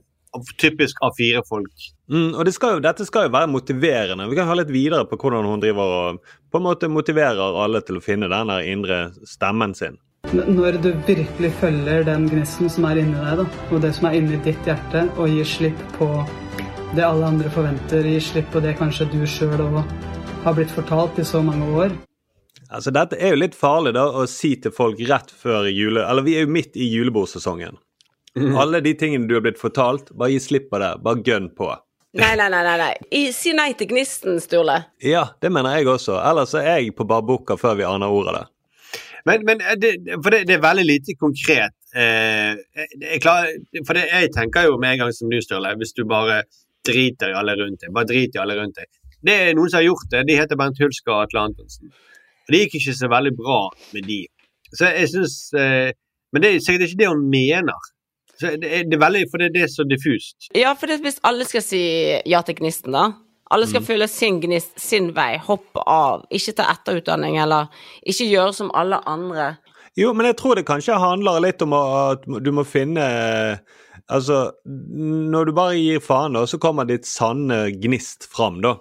typisk 0.58 0.96
A4-folk. 1.02 1.90
Mm, 2.10 2.34
og 2.36 2.44
det 2.44 2.52
skal 2.52 2.76
jo, 2.76 2.80
dette 2.84 3.06
skal 3.08 3.28
jo 3.28 3.32
være 3.32 3.48
motiverende. 3.48 4.26
Vi 4.28 4.36
kan 4.36 4.48
ha 4.48 4.56
litt 4.58 4.72
videre 4.72 5.06
på 5.08 5.16
hvordan 5.16 5.46
hun 5.48 5.62
driver 5.62 5.94
og 5.98 6.32
på 6.52 6.60
en 6.60 6.66
måte 6.66 6.90
motiverer 6.92 7.60
alle 7.64 7.80
til 7.84 8.00
å 8.00 8.04
finne 8.04 8.28
den 8.28 8.52
indre 8.60 9.06
stemmen 9.28 9.72
sin. 9.76 9.96
Når 10.34 10.80
du 10.82 10.90
virkelig 11.06 11.52
følger 11.60 12.04
den 12.06 12.26
gnisten 12.28 12.70
som 12.72 12.86
er 12.88 13.00
inni 13.00 13.20
deg, 13.20 13.42
da, 13.42 13.66
og 13.70 13.82
det 13.84 13.92
som 13.96 14.08
er 14.08 14.18
inni 14.18 14.40
ditt 14.44 14.68
hjerte, 14.68 15.04
og 15.16 15.28
gir 15.30 15.48
slipp 15.48 15.80
på 15.98 16.08
det 16.94 17.04
alle 17.04 17.28
andre 17.28 17.52
forventer, 17.52 18.06
gir 18.08 18.24
slipp 18.24 18.50
på 18.54 18.62
det 18.64 18.76
kanskje 18.78 19.08
du 19.12 19.20
sjøl 19.28 19.60
òg 19.64 19.80
har 20.44 20.56
blitt 20.56 20.72
fortalt 20.72 21.18
i 21.20 21.24
så 21.24 21.40
mange 21.44 21.68
år. 21.72 21.94
Altså, 22.68 22.92
Dette 22.92 23.16
er 23.20 23.34
jo 23.34 23.40
litt 23.40 23.56
farlig 23.56 23.94
da 23.96 24.04
å 24.10 24.26
si 24.28 24.54
til 24.60 24.74
folk 24.74 25.00
rett 25.08 25.32
før 25.32 25.68
jule... 25.70 26.04
Eller 26.04 26.26
vi 26.26 26.36
er 26.36 26.44
jo 26.44 26.52
midt 26.52 26.76
i 26.76 26.88
julebordsesongen. 26.90 27.78
Alle 28.60 28.80
de 28.84 28.94
tingene 28.98 29.28
du 29.30 29.36
har 29.36 29.44
blitt 29.44 29.60
fortalt, 29.60 30.10
bare 30.12 30.34
gi 30.34 30.42
slipp 30.42 30.70
på 30.72 30.80
det. 30.82 30.94
Bare 31.04 31.22
gønn 31.24 31.48
på. 31.56 31.70
Nei, 32.14 32.36
nei, 32.38 32.48
nei. 32.50 32.62
nei. 32.78 32.92
I, 33.10 33.22
si 33.34 33.52
nei 33.56 33.72
til 33.78 33.90
gnisten, 33.90 34.38
Sturle. 34.42 34.76
Ja, 35.02 35.24
det 35.42 35.50
mener 35.52 35.74
jeg 35.78 35.88
også. 35.90 36.20
Ellers 36.22 36.54
er 36.58 36.68
jeg 36.76 36.92
på 36.94 37.06
barbukka 37.10 37.56
før 37.58 37.78
vi 37.80 37.86
aner 37.88 38.12
ordet 38.12 38.34
av 38.34 38.36
det. 38.38 38.50
Men, 39.24 39.46
men 39.48 39.62
eh, 39.64 39.78
det, 39.80 39.94
for 40.22 40.34
det, 40.34 40.44
det 40.48 40.58
er 40.58 40.62
veldig 40.62 40.84
lite 40.86 41.16
konkret. 41.18 41.74
Eh, 41.96 42.52
jeg 43.00 43.22
klarer, 43.24 43.56
for 43.86 43.98
det, 43.98 44.04
jeg 44.12 44.30
tenker 44.36 44.68
jo 44.68 44.76
med 44.78 44.94
en 44.94 45.04
gang 45.04 45.16
som 45.16 45.32
du, 45.32 45.40
Sturle, 45.42 45.74
hvis 45.80 45.94
du 45.96 46.04
bare 46.08 46.42
driter 46.86 47.32
i 47.32 47.38
alle 47.40 47.56
rundt 47.58 47.82
deg. 47.82 47.94
Bare 47.96 48.10
drit 48.12 48.36
i 48.36 48.42
alle 48.42 48.58
rundt 48.60 48.78
deg. 48.78 48.90
Det 49.24 49.34
er 49.40 49.56
noen 49.56 49.72
som 49.72 49.80
har 49.80 49.88
gjort 49.88 50.06
det. 50.12 50.22
De 50.28 50.36
heter 50.36 50.60
Bernt 50.60 50.80
Hulsker 50.82 51.14
og 51.14 51.24
Atle 51.24 51.46
Antonsen. 51.48 51.90
Og 52.44 52.52
det 52.52 52.64
gikk 52.64 52.78
ikke 52.80 52.96
så 52.98 53.08
veldig 53.10 53.32
bra 53.38 53.60
med 53.96 54.06
de. 54.10 54.20
Så 54.74 54.90
jeg 54.90 55.10
synes, 55.14 55.36
eh, 55.58 55.92
Men 56.34 56.42
det 56.42 56.48
er 56.50 56.58
sikkert 56.58 56.88
ikke 56.88 56.98
det 56.98 57.08
hun 57.12 57.28
mener. 57.30 57.78
Så 58.40 58.54
det, 58.60 58.66
er, 58.66 58.86
det 58.88 58.96
er 58.98 59.02
veldig, 59.02 59.26
For 59.30 59.42
det, 59.42 59.52
det 59.54 59.62
er 59.66 59.70
så 59.70 59.84
diffust. 59.86 60.48
Ja, 60.56 60.72
for 60.78 60.90
det, 60.90 61.00
hvis 61.04 61.20
alle 61.26 61.46
skal 61.46 61.62
si 61.62 61.82
ja 62.26 62.40
til 62.46 62.58
gnisten, 62.58 62.94
da 62.96 63.12
Alle 63.54 63.68
skal 63.68 63.84
følge 63.84 64.08
sin 64.08 64.40
gnist, 64.42 64.72
sin 64.80 65.12
vei, 65.14 65.36
hoppe 65.38 65.82
av, 65.86 66.24
ikke 66.32 66.56
ta 66.58 66.64
etterutdanning 66.72 67.36
eller 67.38 67.68
ikke 68.02 68.26
gjøre 68.26 68.54
som 68.56 68.72
alle 68.74 68.98
andre. 69.06 69.52
Jo, 70.00 70.10
men 70.16 70.26
jeg 70.26 70.38
tror 70.40 70.58
det 70.58 70.64
kanskje 70.66 70.96
handler 70.98 71.42
litt 71.44 71.62
om 71.62 71.76
at 71.76 72.24
du 72.24 72.50
må 72.56 72.64
finne 72.66 73.04
Altså, 74.10 74.50
når 74.66 75.46
du 75.48 75.52
bare 75.56 75.76
gir 75.78 76.00
faen, 76.04 76.34
da, 76.36 76.42
så 76.50 76.58
kommer 76.60 76.84
ditt 76.84 77.06
sanne 77.08 77.70
gnist 77.80 78.26
fram, 78.28 78.58
da. 78.64 78.74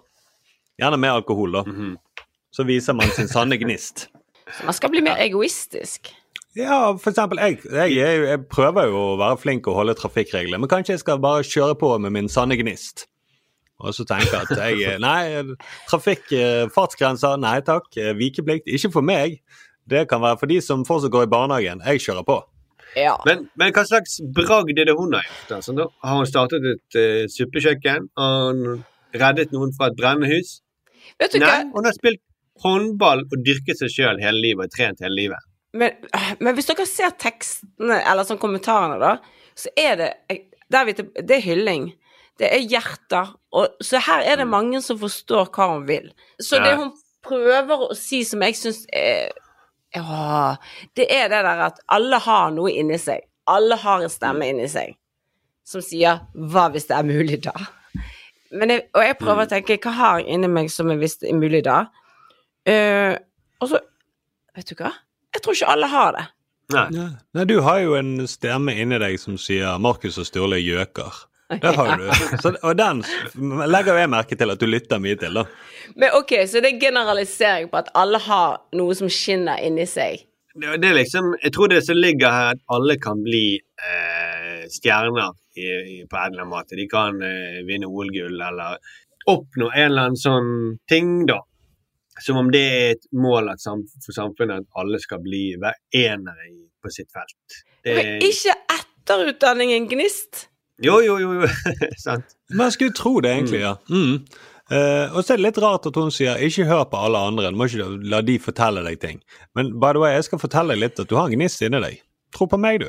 Gjerne 0.82 0.98
med 1.00 1.14
alkohol, 1.14 1.54
da. 1.60 1.64
Så 2.52 2.66
viser 2.68 2.98
man 2.98 3.08
sin 3.16 3.30
sanne 3.32 3.56
gnist. 3.62 4.10
Så 4.58 4.66
man 4.68 4.76
skal 4.76 4.92
bli 4.92 5.04
mer 5.06 5.22
egoistisk. 5.24 6.12
Ja, 6.58 6.94
for 7.02 7.10
eksempel, 7.10 7.40
jeg, 7.42 7.64
jeg, 7.66 7.96
jeg 7.98 8.42
prøver 8.52 8.92
jo 8.92 9.00
å 9.14 9.18
være 9.18 9.40
flink 9.42 9.68
og 9.72 9.80
holde 9.80 9.96
trafikkreglene, 9.98 10.60
men 10.62 10.70
kanskje 10.70 10.94
jeg 10.94 11.02
skal 11.02 11.22
bare 11.24 11.46
kjøre 11.48 11.78
på 11.82 11.90
med 12.04 12.14
min 12.14 12.30
sanne 12.30 12.58
gnist. 12.60 13.08
Og 13.84 13.96
så 13.98 14.06
tenke 14.08 14.38
at 14.38 14.52
jeg 14.54 15.00
Nei, 15.02 15.56
trafikk, 15.90 16.30
eh, 16.38 16.66
fartsgrenser, 16.72 17.40
nei 17.42 17.58
takk. 17.66 17.90
eh, 17.98 18.14
Vikeplikt, 18.16 18.70
ikke 18.70 18.92
for 18.94 19.06
meg. 19.06 19.42
Det 19.90 20.06
kan 20.08 20.22
være 20.22 20.40
for 20.40 20.52
de 20.52 20.62
som 20.64 20.86
fortsatt 20.88 21.12
går 21.12 21.26
i 21.26 21.32
barnehagen. 21.34 21.82
Jeg 21.90 22.04
kjører 22.06 22.28
på. 22.28 22.38
Ja. 22.96 23.16
Men, 23.26 23.48
men 23.60 23.74
hva 23.74 23.84
slags 23.90 24.20
bragd 24.36 24.78
er 24.78 24.88
det 24.88 24.96
hun 24.96 25.16
har 25.18 25.26
gjort? 25.26 25.56
Altså, 25.58 25.74
da 25.76 25.88
har 26.06 26.20
hun 26.22 26.30
startet 26.30 26.68
et 26.70 27.00
uh, 27.00 27.24
suppekjøkken? 27.34 28.12
Har 28.20 28.52
hun 28.52 28.84
reddet 29.18 29.52
noen 29.56 29.74
fra 29.76 29.90
et 29.90 29.98
brennende 29.98 30.30
hus? 30.30 30.60
Nei, 31.20 31.42
hva? 31.42 31.56
hun 31.74 31.90
har 31.90 31.98
spilt 31.98 32.22
håndball 32.64 33.26
og 33.26 33.42
dyrket 33.44 33.82
seg 33.82 33.92
sjøl 33.92 34.22
hele 34.22 34.40
livet 34.40 34.70
og 34.70 34.78
trent 34.78 35.02
hele 35.04 35.18
livet. 35.18 35.50
Men, 35.74 35.96
men 36.40 36.54
hvis 36.56 36.68
dere 36.70 36.86
ser 36.86 37.14
tekstene, 37.18 37.98
eller 38.06 38.28
sånn 38.28 38.42
kommentarene, 38.42 39.00
da, 39.02 39.16
så 39.58 39.72
er 39.78 39.96
det 39.98 40.10
vi, 40.30 40.94
Det 40.94 41.38
er 41.38 41.42
hylling. 41.42 41.94
det 42.42 42.50
er 42.54 42.62
hjerter. 42.66 43.34
Og, 43.54 43.76
så 43.82 44.02
her 44.02 44.24
er 44.26 44.38
det 44.42 44.48
mange 44.50 44.82
som 44.82 44.98
forstår 44.98 45.50
hva 45.54 45.68
hun 45.76 45.88
vil. 45.88 46.12
Så 46.42 46.58
Ja. 46.58 46.64
det 46.64 46.78
hun 46.78 46.92
prøver 47.24 47.88
å 47.90 47.96
si 47.96 48.24
som 48.24 48.42
jeg 48.42 48.56
syns 48.58 48.86
er 48.94 49.32
Ja, 49.96 50.56
det 50.98 51.06
er 51.14 51.30
det 51.30 51.44
der 51.46 51.60
at 51.68 51.80
alle 51.88 52.18
har 52.20 52.50
noe 52.52 52.72
inni 52.72 52.98
seg. 52.98 53.22
Alle 53.48 53.76
har 53.78 54.02
en 54.02 54.10
stemme 54.10 54.48
inni 54.50 54.68
seg 54.68 54.96
som 55.66 55.82
sier 55.82 56.20
'hva 56.36 56.72
hvis 56.72 56.88
det 56.88 56.98
er 56.98 57.04
mulig 57.04 57.42
da'? 57.46 57.68
Men 58.52 58.70
jeg, 58.70 58.82
og 58.94 59.04
jeg 59.04 59.18
prøver 59.18 59.46
å 59.46 59.50
tenke 59.50 59.78
'hva 59.78 59.92
har 59.92 60.18
jeg 60.20 60.28
inni 60.28 60.48
meg 60.48 60.72
som 60.72 60.90
er 60.92 60.98
hvis 60.98 61.18
det 61.20 61.30
er 61.30 61.36
mulig 61.36 61.64
da'? 61.64 61.88
Uh, 62.68 63.18
og 63.62 63.70
så 63.70 63.80
Vet 64.56 64.70
du 64.70 64.76
hva? 64.76 64.92
Jeg 65.34 65.44
tror 65.44 65.58
ikke 65.58 65.76
alle 65.76 65.90
har 65.92 66.16
det. 66.18 66.26
Nei. 66.74 66.88
Nei, 67.36 67.46
du 67.50 67.60
har 67.66 67.82
jo 67.84 67.96
en 68.00 68.16
stemme 68.30 68.74
inni 68.80 68.98
deg 69.02 69.20
som 69.22 69.38
sier 69.38 69.78
'Markus 69.82 70.18
og 70.22 70.28
Sturle 70.30 70.58
er 70.58 70.66
gjøker'. 70.66 71.22
Det 71.62 71.76
har 71.76 71.98
du. 71.98 72.08
Så, 72.42 72.56
og 72.64 72.78
den 72.78 73.04
legger 73.70 74.00
jeg 74.00 74.10
merke 74.10 74.36
til 74.40 74.50
at 74.50 74.62
du 74.62 74.66
lytter 74.66 75.02
mye 75.04 75.18
til, 75.20 75.36
da. 75.38 75.44
Men 76.00 76.16
ok, 76.18 76.32
så 76.50 76.64
det 76.64 76.72
er 76.72 76.80
generalisering 76.82 77.70
på 77.70 77.82
at 77.84 77.92
alle 78.00 78.18
har 78.26 78.64
noe 78.74 78.96
som 78.98 79.12
skinner 79.12 79.62
inni 79.62 79.86
seg. 79.90 80.24
Det 80.56 80.80
det 80.82 80.90
er 80.90 80.98
liksom, 81.02 81.34
jeg 81.44 81.54
tror 81.54 81.70
det 81.70 81.84
som 81.86 81.98
ligger 81.98 82.32
her, 82.32 82.56
at 82.56 82.62
alle 82.74 82.98
kan 83.02 83.22
bli 83.26 83.58
eh, 83.60 84.66
stjerner 84.70 85.34
i, 85.58 85.66
i, 85.66 85.96
på 86.10 86.18
en 86.18 86.32
eller 86.32 86.44
annen 86.46 86.54
måte. 86.54 86.78
De 86.78 86.88
kan 86.90 87.22
eh, 87.26 87.62
vinne 87.68 87.90
OL-gull 87.90 88.42
eller 88.50 88.78
oppnå 89.30 89.72
en 89.72 89.88
eller 89.88 90.10
annen 90.10 90.20
sånn 90.20 90.52
ting, 90.90 91.26
da. 91.30 91.42
Som 92.22 92.38
om 92.38 92.52
det 92.54 92.62
er 92.62 92.90
et 92.94 93.06
mål 93.18 93.50
at 93.54 93.62
sam, 93.64 93.82
for 94.06 94.14
samfunnet 94.14 94.62
at 94.62 94.82
alle 94.82 95.00
skal 95.02 95.22
bli 95.24 95.56
hver 95.58 95.78
enere 95.98 96.50
på 96.84 96.92
sitt 96.94 97.10
felt. 97.14 97.60
Det, 97.84 97.96
Men 97.96 98.26
ikke 98.28 98.56
etterutdanningen 98.78 99.88
gnist. 99.90 100.48
jo, 100.84 101.00
jo, 101.02 101.18
jo. 101.20 101.34
jo. 101.42 101.48
Sant. 102.06 102.36
Jeg 102.54 102.76
skulle 102.76 102.94
tro 102.94 103.20
det, 103.20 103.32
egentlig, 103.32 103.64
ja. 103.64 103.76
Mm. 103.90 104.26
Uh, 104.72 105.12
og 105.12 105.26
så 105.26 105.34
er 105.34 105.42
det 105.42 105.44
litt 105.50 105.60
rart 105.60 105.86
at 105.90 105.98
hun 106.00 106.12
sier 106.14 106.40
'ikke 106.40 106.64
hør 106.66 106.86
på 106.88 106.98
alle 107.06 107.20
andre', 107.20 107.52
du 107.52 107.58
må 107.60 107.68
ikke 107.68 107.84
la 108.10 108.22
de 108.24 108.38
fortelle 108.40 108.84
deg 108.86 109.00
ting. 109.00 109.20
Men 109.56 109.74
by 109.80 109.92
the 109.92 110.00
way, 110.00 110.14
jeg 110.16 110.30
skal 110.30 110.40
fortelle 110.40 110.74
deg 110.74 110.80
litt 110.86 111.00
at 111.04 111.10
du 111.10 111.16
har 111.20 111.28
en 111.28 111.36
gnist 111.36 111.62
inni 111.62 111.82
deg. 111.84 112.00
Tro 112.34 112.48
på 112.50 112.58
meg, 112.58 112.80
du. 112.82 112.88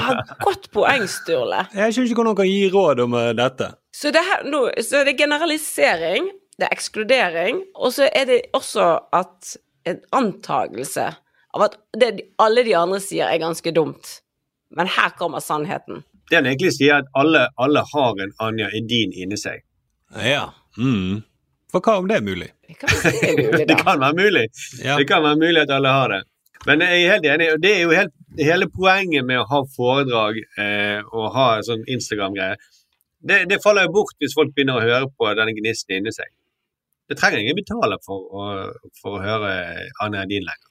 Ah, 0.00 0.22
godt 0.40 0.70
poeng, 0.72 1.04
Sturle. 1.10 1.66
Jeg 1.74 1.92
skjønner 1.92 2.08
ikke 2.08 2.16
hvordan 2.16 2.30
noen 2.30 2.38
kan 2.38 2.48
gi 2.48 2.70
råd 2.72 3.02
om 3.04 3.16
uh, 3.18 3.32
dette. 3.36 3.68
Så 3.92 4.12
det, 4.14 4.22
her, 4.24 4.46
nå, 4.48 4.62
så 4.80 5.02
det 5.04 5.12
er 5.12 5.18
generalisering, 5.18 6.30
det 6.60 6.68
er 6.68 6.76
ekskludering, 6.76 7.62
og 7.74 7.94
så 7.96 8.08
er 8.12 8.28
det 8.28 8.40
også 8.56 8.86
at 9.16 9.56
en 9.88 10.00
antagelse 10.12 11.06
av 11.56 11.64
at 11.66 11.78
det 11.98 12.12
alle 12.38 12.64
de 12.66 12.76
andre 12.78 13.00
sier 13.02 13.30
er 13.30 13.40
ganske 13.42 13.72
dumt. 13.74 14.20
Men 14.76 14.90
her 14.90 15.14
kommer 15.18 15.42
sannheten. 15.42 16.04
Det 16.30 16.38
han 16.38 16.46
egentlig 16.46 16.76
sier, 16.76 17.00
at 17.02 17.08
alle, 17.18 17.48
alle 17.58 17.82
har 17.92 18.20
en 18.22 18.34
Anja 18.38 18.68
Edin 18.76 19.14
inni 19.16 19.38
seg. 19.40 19.64
Ja. 20.14 20.50
Mm. 20.78 21.22
For 21.70 21.82
hva 21.82 21.96
om 21.98 22.10
det 22.10 22.20
er 22.20 22.26
mulig? 22.26 22.50
Det 22.68 22.76
kan 22.78 22.92
det 23.02 23.30
er 23.30 23.38
mulig, 23.38 23.66
Det 23.70 23.78
kan 23.78 24.00
være 24.02 24.18
mulig. 24.18 24.44
Ja. 24.84 24.98
Det 24.98 25.06
kan 25.10 25.24
være 25.26 25.40
mulig 25.40 25.64
at 25.64 25.72
alle 25.74 25.94
har 25.96 26.14
det. 26.14 26.20
Men 26.68 26.84
jeg 26.84 27.02
er 27.02 27.14
helt 27.14 27.26
enig. 27.34 27.52
og 27.54 27.62
Det 27.62 27.72
er 27.72 27.80
jo 27.82 27.94
helt, 27.96 28.14
hele 28.38 28.68
poenget 28.70 29.26
med 29.26 29.40
å 29.40 29.46
ha 29.50 29.62
foredrag 29.76 30.38
eh, 30.38 31.00
og 31.08 31.32
ha 31.34 31.46
en 31.56 31.66
sånn 31.66 31.86
Instagram-greie. 31.88 32.58
Det, 33.20 33.42
det 33.50 33.60
faller 33.64 33.88
jo 33.88 33.94
bort 33.98 34.16
hvis 34.20 34.36
folk 34.36 34.52
begynner 34.54 34.78
å 34.78 34.84
høre 34.84 35.08
på 35.16 35.32
denne 35.36 35.54
gnisten 35.56 35.98
inni 35.98 36.12
seg. 36.14 36.30
Det 37.10 37.18
trenger 37.18 37.42
ingen 37.42 37.58
betale 37.58 37.98
for 38.06 38.26
å, 38.30 38.48
for 39.00 39.18
å 39.18 39.22
høre 39.22 39.54
Anja 40.04 40.22
Edin 40.22 40.44
lenger. 40.46 40.66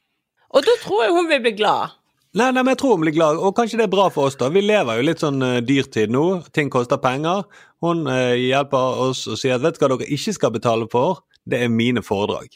Og 0.55 0.63
da 0.65 0.75
tror 0.81 1.03
jeg 1.03 1.15
hun 1.17 1.27
vil 1.29 1.41
bli 1.43 1.51
glad. 1.59 1.97
Nei, 2.37 2.51
nei, 2.53 2.61
men 2.61 2.71
jeg 2.75 2.79
tror 2.83 2.93
hun 2.93 3.03
blir 3.03 3.13
glad, 3.15 3.39
og 3.41 3.55
kanskje 3.57 3.79
det 3.79 3.87
er 3.87 3.91
bra 3.91 4.05
for 4.13 4.29
oss, 4.29 4.37
da. 4.37 4.51
Vi 4.53 4.61
lever 4.61 4.99
jo 4.99 5.05
litt 5.07 5.21
sånn 5.23 5.41
uh, 5.41 5.57
dyrtid 5.65 6.13
nå. 6.13 6.23
Ting 6.53 6.69
koster 6.71 7.01
penger. 7.01 7.43
Hun 7.83 8.05
uh, 8.05 8.37
hjelper 8.37 9.03
oss 9.07 9.25
og 9.27 9.39
sier 9.41 9.57
at 9.57 9.65
vet 9.65 9.75
du 9.75 9.83
hva 9.83 9.91
dere 9.95 10.09
ikke 10.13 10.35
skal 10.37 10.53
betale 10.53 10.87
for? 10.93 11.23
Det 11.49 11.59
er 11.65 11.73
mine 11.73 12.05
foredrag. 12.05 12.53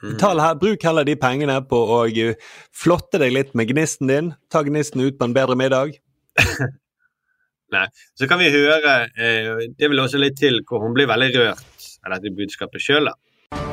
Mm. 0.00 0.16
her, 0.16 0.54
bruk 0.56 0.84
heller 0.88 1.04
de 1.04 1.14
pengene 1.20 1.58
på 1.68 1.76
å 1.76 1.98
eh, 2.08 2.38
flotte 2.72 3.20
deg 3.20 3.34
litt 3.36 3.50
med 3.52 3.68
gnisten 3.68 4.08
din. 4.08 4.30
Ta 4.48 4.64
gnisten 4.64 5.04
ut 5.04 5.18
på 5.18 5.28
en 5.28 5.36
bedre 5.36 5.58
middag. 5.60 5.98
Nei. 7.74 7.84
Så 8.16 8.26
kan 8.26 8.40
vi 8.40 8.48
høre 8.50 8.94
uh, 9.12 9.60
Det 9.76 9.90
vil 9.92 10.00
også 10.00 10.18
litt 10.18 10.40
til 10.40 10.64
hvor 10.66 10.80
hun 10.82 10.96
blir 10.96 11.06
veldig 11.10 11.34
rørt 11.36 11.69
av 12.06 12.16
dette 12.16 12.32
budskapet 12.36 12.82
sjøl. 12.82 13.10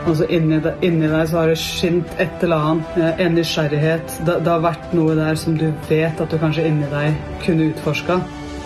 Altså 0.07 0.25
inni, 0.31 0.57
deg, 0.63 0.83
inni 0.87 1.07
deg 1.11 1.27
så 1.27 1.41
har 1.41 1.51
det 1.51 1.59
skint 1.59 2.13
et 2.21 2.43
eller 2.45 2.69
annet, 2.71 2.97
en 3.19 3.35
nysgjerrighet. 3.35 4.19
Det, 4.25 4.37
det 4.45 4.51
har 4.53 4.63
vært 4.63 4.93
noe 4.95 5.15
der 5.17 5.39
som 5.39 5.57
du 5.59 5.67
vet 5.89 6.21
at 6.23 6.31
du 6.31 6.39
kanskje 6.41 6.65
inni 6.69 6.87
deg 6.93 7.17
kunne 7.43 7.67
utforska, 7.73 8.21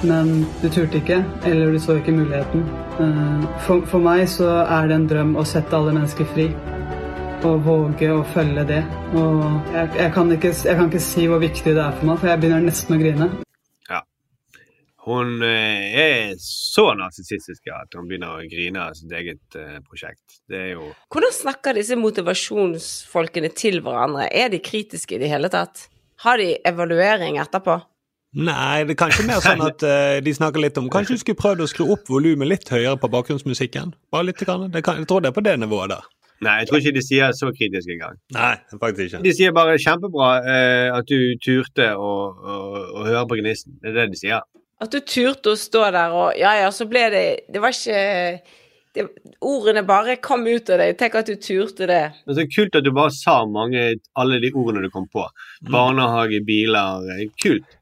men 0.05 0.43
du 0.61 0.67
turte 0.69 1.01
ikke, 1.01 1.19
eller 1.49 1.73
du 1.73 1.81
så 1.81 1.97
ikke 1.99 2.13
muligheten. 2.15 2.63
Eh, 3.01 3.49
For, 3.65 3.83
for 3.89 4.05
meg 4.05 4.27
så 4.29 4.61
er 4.63 4.89
det 4.89 4.99
en 4.99 5.09
drøm 5.09 5.35
å 5.37 5.45
sette 5.47 5.77
alle 5.77 5.93
mennesker 5.97 6.29
fri. 6.33 6.47
Og 7.41 7.63
våge 7.65 8.05
å 8.13 8.21
følge 8.35 8.63
det. 8.69 8.83
Og 9.17 9.71
jeg, 9.73 9.87
jeg, 9.97 10.09
kan 10.13 10.29
ikke, 10.29 10.51
jeg 10.53 10.77
kan 10.77 10.91
ikke 10.91 11.01
si 11.01 11.25
hvor 11.29 11.41
viktig 11.41 11.73
det 11.73 11.81
er 11.81 11.95
for 11.97 12.11
meg, 12.11 12.19
for 12.21 12.29
jeg 12.29 12.43
begynner 12.43 12.67
nesten 12.69 12.93
å 12.93 13.01
grine. 13.01 13.31
Hun 15.01 15.41
eh, 15.41 15.95
er 15.97 16.33
så 16.41 16.91
narsissistisk 16.93 17.71
at 17.73 17.95
hun 17.97 18.05
begynner 18.09 18.37
å 18.37 18.49
grine 18.49 18.83
av 18.83 18.97
sitt 18.97 19.13
eget 19.17 19.57
eh, 19.57 19.79
prosjekt. 19.81 20.41
Det 20.49 20.59
er 20.59 20.69
jo 20.75 20.91
Hvordan 21.13 21.33
snakker 21.33 21.77
disse 21.79 21.97
motivasjonsfolkene 21.97 23.49
til 23.57 23.81
hverandre? 23.81 24.27
Er 24.29 24.53
de 24.53 24.61
kritiske 24.61 25.17
i 25.17 25.23
det 25.23 25.31
hele 25.31 25.49
tatt? 25.49 25.87
Har 26.21 26.37
de 26.37 26.53
evaluering 26.69 27.41
etterpå? 27.41 27.79
Nei, 28.31 28.85
det 28.87 28.93
er 28.93 28.99
kanskje 29.01 29.25
mer 29.27 29.41
sånn 29.43 29.59
at 29.65 29.83
uh, 29.83 30.21
de 30.23 30.31
snakker 30.31 30.63
litt 30.63 30.77
om 30.79 30.85
Kanskje 30.93 31.17
du 31.17 31.19
skulle 31.19 31.39
prøvd 31.39 31.65
å 31.65 31.67
skru 31.67 31.89
opp 31.91 32.07
volumet 32.07 32.47
litt 32.47 32.69
høyere 32.71 32.95
på 33.01 33.09
bakgrunnsmusikken? 33.11 33.91
Bare 34.13 34.29
litt. 34.29 34.39
Grann. 34.39 34.69
Det 34.71 34.85
kan, 34.85 35.01
jeg 35.01 35.09
tror 35.09 35.25
det 35.25 35.33
er 35.33 35.35
på 35.35 35.43
det 35.43 35.57
nivået 35.59 35.91
der. 35.91 36.05
Nei, 36.45 36.53
jeg 36.61 36.69
tror 36.69 36.79
ikke 36.79 36.93
de 36.95 37.03
sier 37.05 37.35
så 37.37 37.51
kritisk 37.53 37.91
engang. 37.91 38.15
Nei, 38.33 38.53
faktisk 38.79 39.03
ikke. 39.09 39.23
De 39.25 39.33
sier 39.35 39.51
bare 39.53 39.75
'kjempebra 39.81 40.29
uh, 40.45 40.87
at 41.01 41.11
du 41.11 41.35
turte 41.43 41.91
å, 41.97 42.13
å, 42.31 42.55
å 43.01 43.05
høre 43.09 43.27
på 43.29 43.41
gnisten'. 43.41 43.75
Det 43.81 43.91
er 43.91 43.99
det 43.99 44.07
de 44.13 44.21
sier. 44.21 44.47
At 44.81 44.93
du 44.93 44.99
turte 45.05 45.53
å 45.53 45.59
stå 45.59 45.85
der 45.93 46.15
og 46.15 46.39
Ja 46.39 46.55
ja, 46.63 46.71
så 46.73 46.87
ble 46.89 47.05
det 47.13 47.25
Det 47.53 47.61
var 47.61 47.75
ikke 47.75 48.41
det, 48.95 49.05
Ordene 49.47 49.85
bare 49.87 50.17
kom 50.19 50.43
ut 50.47 50.67
av 50.67 50.81
deg. 50.81 50.97
Tenk 50.99 51.13
at 51.15 51.29
du 51.29 51.37
turte 51.39 51.87
det. 51.87 52.01
Men 52.27 52.35
så 52.35 52.43
kult 52.51 52.75
at 52.75 52.83
du 52.83 52.89
bare 52.91 53.13
sa 53.15 53.37
mange, 53.47 53.85
alle 54.19 54.39
de 54.43 54.49
ordene 54.51 54.83
du 54.83 54.89
kom 54.91 55.05
på. 55.07 55.23
Barnehage, 55.71 56.41
biler 56.43 57.07
eh, 57.15 57.21
Kult. 57.39 57.77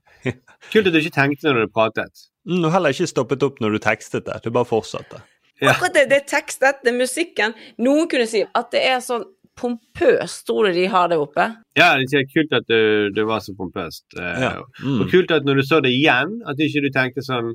Kult 0.70 0.86
at 0.86 0.94
du 0.94 1.00
ikke 1.00 1.16
tenkte 1.16 1.50
når 1.50 1.66
du 1.66 1.74
pratet. 1.74 2.28
Mm, 2.46 2.62
og 2.62 2.70
heller 2.76 2.94
ikke 2.94 3.10
stoppet 3.10 3.42
opp 3.48 3.58
når 3.64 3.74
du 3.74 3.82
tekstet 3.88 4.28
det. 4.30 4.38
Du 4.46 4.54
bare 4.54 4.70
fortsatte. 4.70 5.24
Ja. 5.60 5.74
Akkurat 5.74 5.98
det, 5.98 6.06
det 6.14 6.22
er 6.22 6.30
tekstet, 6.30 6.84
det 6.86 6.94
er 6.94 7.02
musikken. 7.02 7.58
Noen 7.82 8.06
kunne 8.12 8.30
si 8.30 8.46
at 8.46 8.70
det 8.76 8.86
er 8.92 9.02
sånn 9.04 9.26
pompøst, 9.60 10.46
tror 10.48 10.68
du 10.70 10.74
de 10.80 10.86
har 10.92 11.10
det 11.12 11.18
oppe? 11.20 11.46
Ja, 11.78 11.92
det 12.00 12.14
er 12.22 12.28
kult 12.32 12.54
at 12.56 12.66
du, 12.72 13.10
det 13.16 13.26
var 13.28 13.40
så 13.44 13.54
pompøst. 13.58 14.06
Eh, 14.18 14.42
Ja. 14.46 14.54
Mm. 14.84 15.02
Og 15.04 15.10
kult 15.12 15.32
at 15.36 15.44
når 15.48 15.60
du 15.60 15.64
så 15.68 15.82
det 15.84 15.92
igjen, 15.94 16.40
at 16.48 16.58
ikke 16.60 16.82
du 16.86 16.90
tenkte 16.96 17.22
sånn 17.26 17.54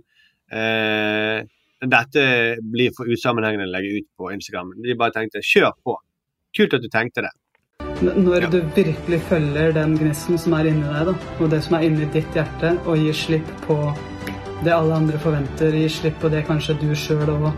eh, 0.53 1.43
Dette 1.85 2.23
blir 2.73 2.93
for 2.97 3.05
usammenhengende 3.13 3.67
å 3.67 3.73
legge 3.75 3.99
ut 4.01 4.07
på 4.17 4.31
Instagram. 4.33 4.71
De 4.81 4.95
bare 4.97 5.13
tenkte 5.13 5.43
'kjør 5.45 5.73
på'. 5.85 5.97
Kult 6.57 6.75
at 6.79 6.81
du 6.81 6.89
tenkte 6.89 7.21
det. 7.27 7.33
Når 8.01 8.41
Ja. 8.43 8.49
du 8.49 8.61
virkelig 8.75 9.21
følger 9.29 9.73
den 9.75 9.97
gnisten 9.99 10.39
som 10.39 10.55
er 10.55 10.65
inni 10.71 10.83
deg, 10.87 11.07
da, 11.07 11.15
og 11.45 11.51
det 11.51 11.63
som 11.63 11.75
er 11.77 11.83
inni 11.85 12.07
ditt 12.13 12.33
hjerte, 12.33 12.79
og 12.87 12.97
gir 12.97 13.13
slipp 13.13 13.47
på 13.67 13.77
det 14.65 14.73
alle 14.73 14.95
andre 14.95 15.19
forventer, 15.19 15.73
gir 15.73 15.89
slipp 15.89 16.19
på 16.21 16.31
det 16.31 16.47
kanskje 16.47 16.79
du 16.81 16.95
sjøl 16.95 17.29
òg 17.29 17.53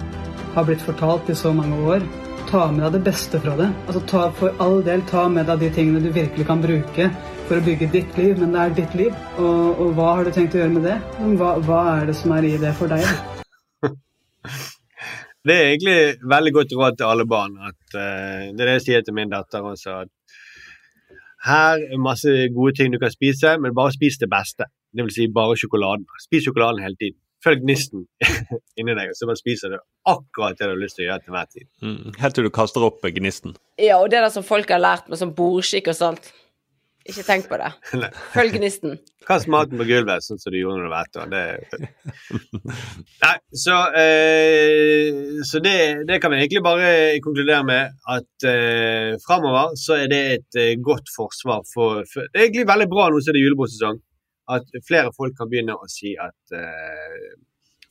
har 0.54 0.64
blitt 0.64 0.80
fortalt 0.80 1.28
i 1.30 1.34
så 1.34 1.52
mange 1.54 1.76
år, 1.86 2.00
ta 2.46 2.66
med 2.72 2.84
deg 2.86 2.96
det 2.96 3.02
beste 3.08 3.40
fra 3.42 3.54
det. 3.58 3.68
Altså 3.86 4.02
ta, 4.10 4.26
For 4.38 4.54
all 4.62 4.78
del, 4.86 5.02
ta 5.10 5.26
med 5.32 5.48
deg 5.50 5.64
de 5.64 5.70
tingene 5.78 6.02
du 6.04 6.10
virkelig 6.14 6.46
kan 6.48 6.62
bruke 6.62 7.08
for 7.46 7.58
å 7.58 7.64
bygge 7.66 7.88
ditt 7.92 8.18
liv, 8.18 8.38
men 8.40 8.54
det 8.54 8.62
er 8.62 8.76
ditt 8.80 8.94
liv. 8.98 9.16
Og, 9.38 9.82
og 9.82 9.94
hva 9.98 10.12
har 10.18 10.26
du 10.26 10.32
tenkt 10.34 10.56
å 10.56 10.62
gjøre 10.62 10.74
med 10.76 10.86
det? 10.86 10.96
Hva, 11.40 11.56
hva 11.66 11.80
er 11.96 12.10
det 12.10 12.16
som 12.18 12.34
er 12.36 12.48
i 12.48 12.54
det 12.62 12.72
for 12.78 12.92
deg? 12.92 13.06
Det 15.46 15.54
er 15.54 15.68
egentlig 15.70 16.26
veldig 16.26 16.50
godt 16.56 16.72
råd 16.74 16.96
til 16.98 17.06
alle 17.06 17.24
barn. 17.30 17.52
At, 17.62 17.82
uh, 17.94 18.48
det 18.50 18.64
er 18.64 18.66
det 18.66 18.72
jeg 18.80 18.82
sier 18.82 19.04
til 19.06 19.14
min 19.14 19.30
datter 19.30 19.62
også. 19.62 20.00
At 20.02 20.10
her 21.46 21.84
er 21.86 22.02
masse 22.02 22.32
gode 22.56 22.72
ting 22.74 22.90
du 22.90 22.98
kan 22.98 23.14
spise, 23.14 23.52
men 23.62 23.76
bare 23.76 23.94
spis 23.94 24.18
det 24.18 24.26
beste. 24.32 24.66
Det 24.90 25.06
vil 25.06 25.14
si 25.14 25.28
bare 25.30 25.54
sjokoladen. 25.60 26.02
Spis 26.24 26.48
sjokoladen 26.48 26.82
hele 26.82 26.98
tiden. 26.98 27.20
Følg 27.46 27.62
gnisten 27.62 28.06
inni 28.80 28.96
deg, 28.96 29.12
og 29.12 29.18
så 29.18 29.28
bare 29.28 29.38
spiser 29.38 29.76
du 29.76 29.78
akkurat 30.10 30.58
det 30.58 30.66
du 30.66 30.72
har 30.74 30.80
lyst 30.80 30.98
til 30.98 31.06
å 31.06 31.10
gjøre 31.10 31.24
til 31.24 31.36
hver 31.36 31.52
tid. 31.52 31.68
Mm. 31.84 32.16
Helt 32.22 32.38
til 32.38 32.48
du 32.48 32.54
kaster 32.54 32.86
opp 32.86 33.06
gnisten. 33.06 33.54
Ja, 33.78 34.00
og 34.00 34.10
det 34.10 34.24
der 34.24 34.34
som 34.34 34.46
folk 34.46 34.72
har 34.74 34.82
lært 34.82 35.06
med 35.10 35.20
sånn 35.20 35.34
bordskikk 35.36 35.92
og 35.92 35.98
sånt. 35.98 36.32
Ikke 37.06 37.22
tenk 37.22 37.46
på 37.46 37.58
det. 37.60 37.68
Følg 38.34 38.56
gnisten. 38.56 38.96
Kast 39.26 39.48
maten 39.50 39.78
på 39.78 39.86
gulvet, 39.86 40.22
sånn 40.22 40.40
som 40.42 40.54
du 40.54 40.58
gjorde 40.58 40.80
når 40.80 40.86
du 40.86 40.92
var 40.92 41.06
ett 41.06 41.18
år. 41.18 41.30
Det... 41.30 41.90
Nei, 43.22 43.32
så, 43.62 43.76
eh, 43.98 45.20
så 45.46 45.62
det, 45.62 45.76
det 46.06 46.18
kan 46.22 46.34
vi 46.34 46.40
egentlig 46.40 46.62
bare 46.66 46.90
konkludere 47.22 47.62
med 47.66 47.94
at 48.14 48.46
eh, 48.50 49.14
framover 49.22 49.74
så 49.82 50.00
er 50.00 50.10
det 50.10 50.22
et 50.36 50.60
eh, 50.62 50.74
godt 50.82 51.10
forsvar 51.14 51.62
for, 51.72 52.02
for 52.10 52.26
Det 52.30 52.42
er 52.42 52.48
egentlig 52.48 52.68
veldig 52.70 52.90
bra 52.90 53.08
nå 53.10 53.22
som 53.22 53.34
det 53.34 53.42
er 53.42 53.48
julebordsesong, 53.48 54.02
at 54.52 54.78
flere 54.86 55.12
folk 55.16 55.36
kan 55.38 55.50
begynne 55.50 55.74
å 55.74 55.88
si 55.90 56.14
at 56.20 56.54
uh, 56.54 57.36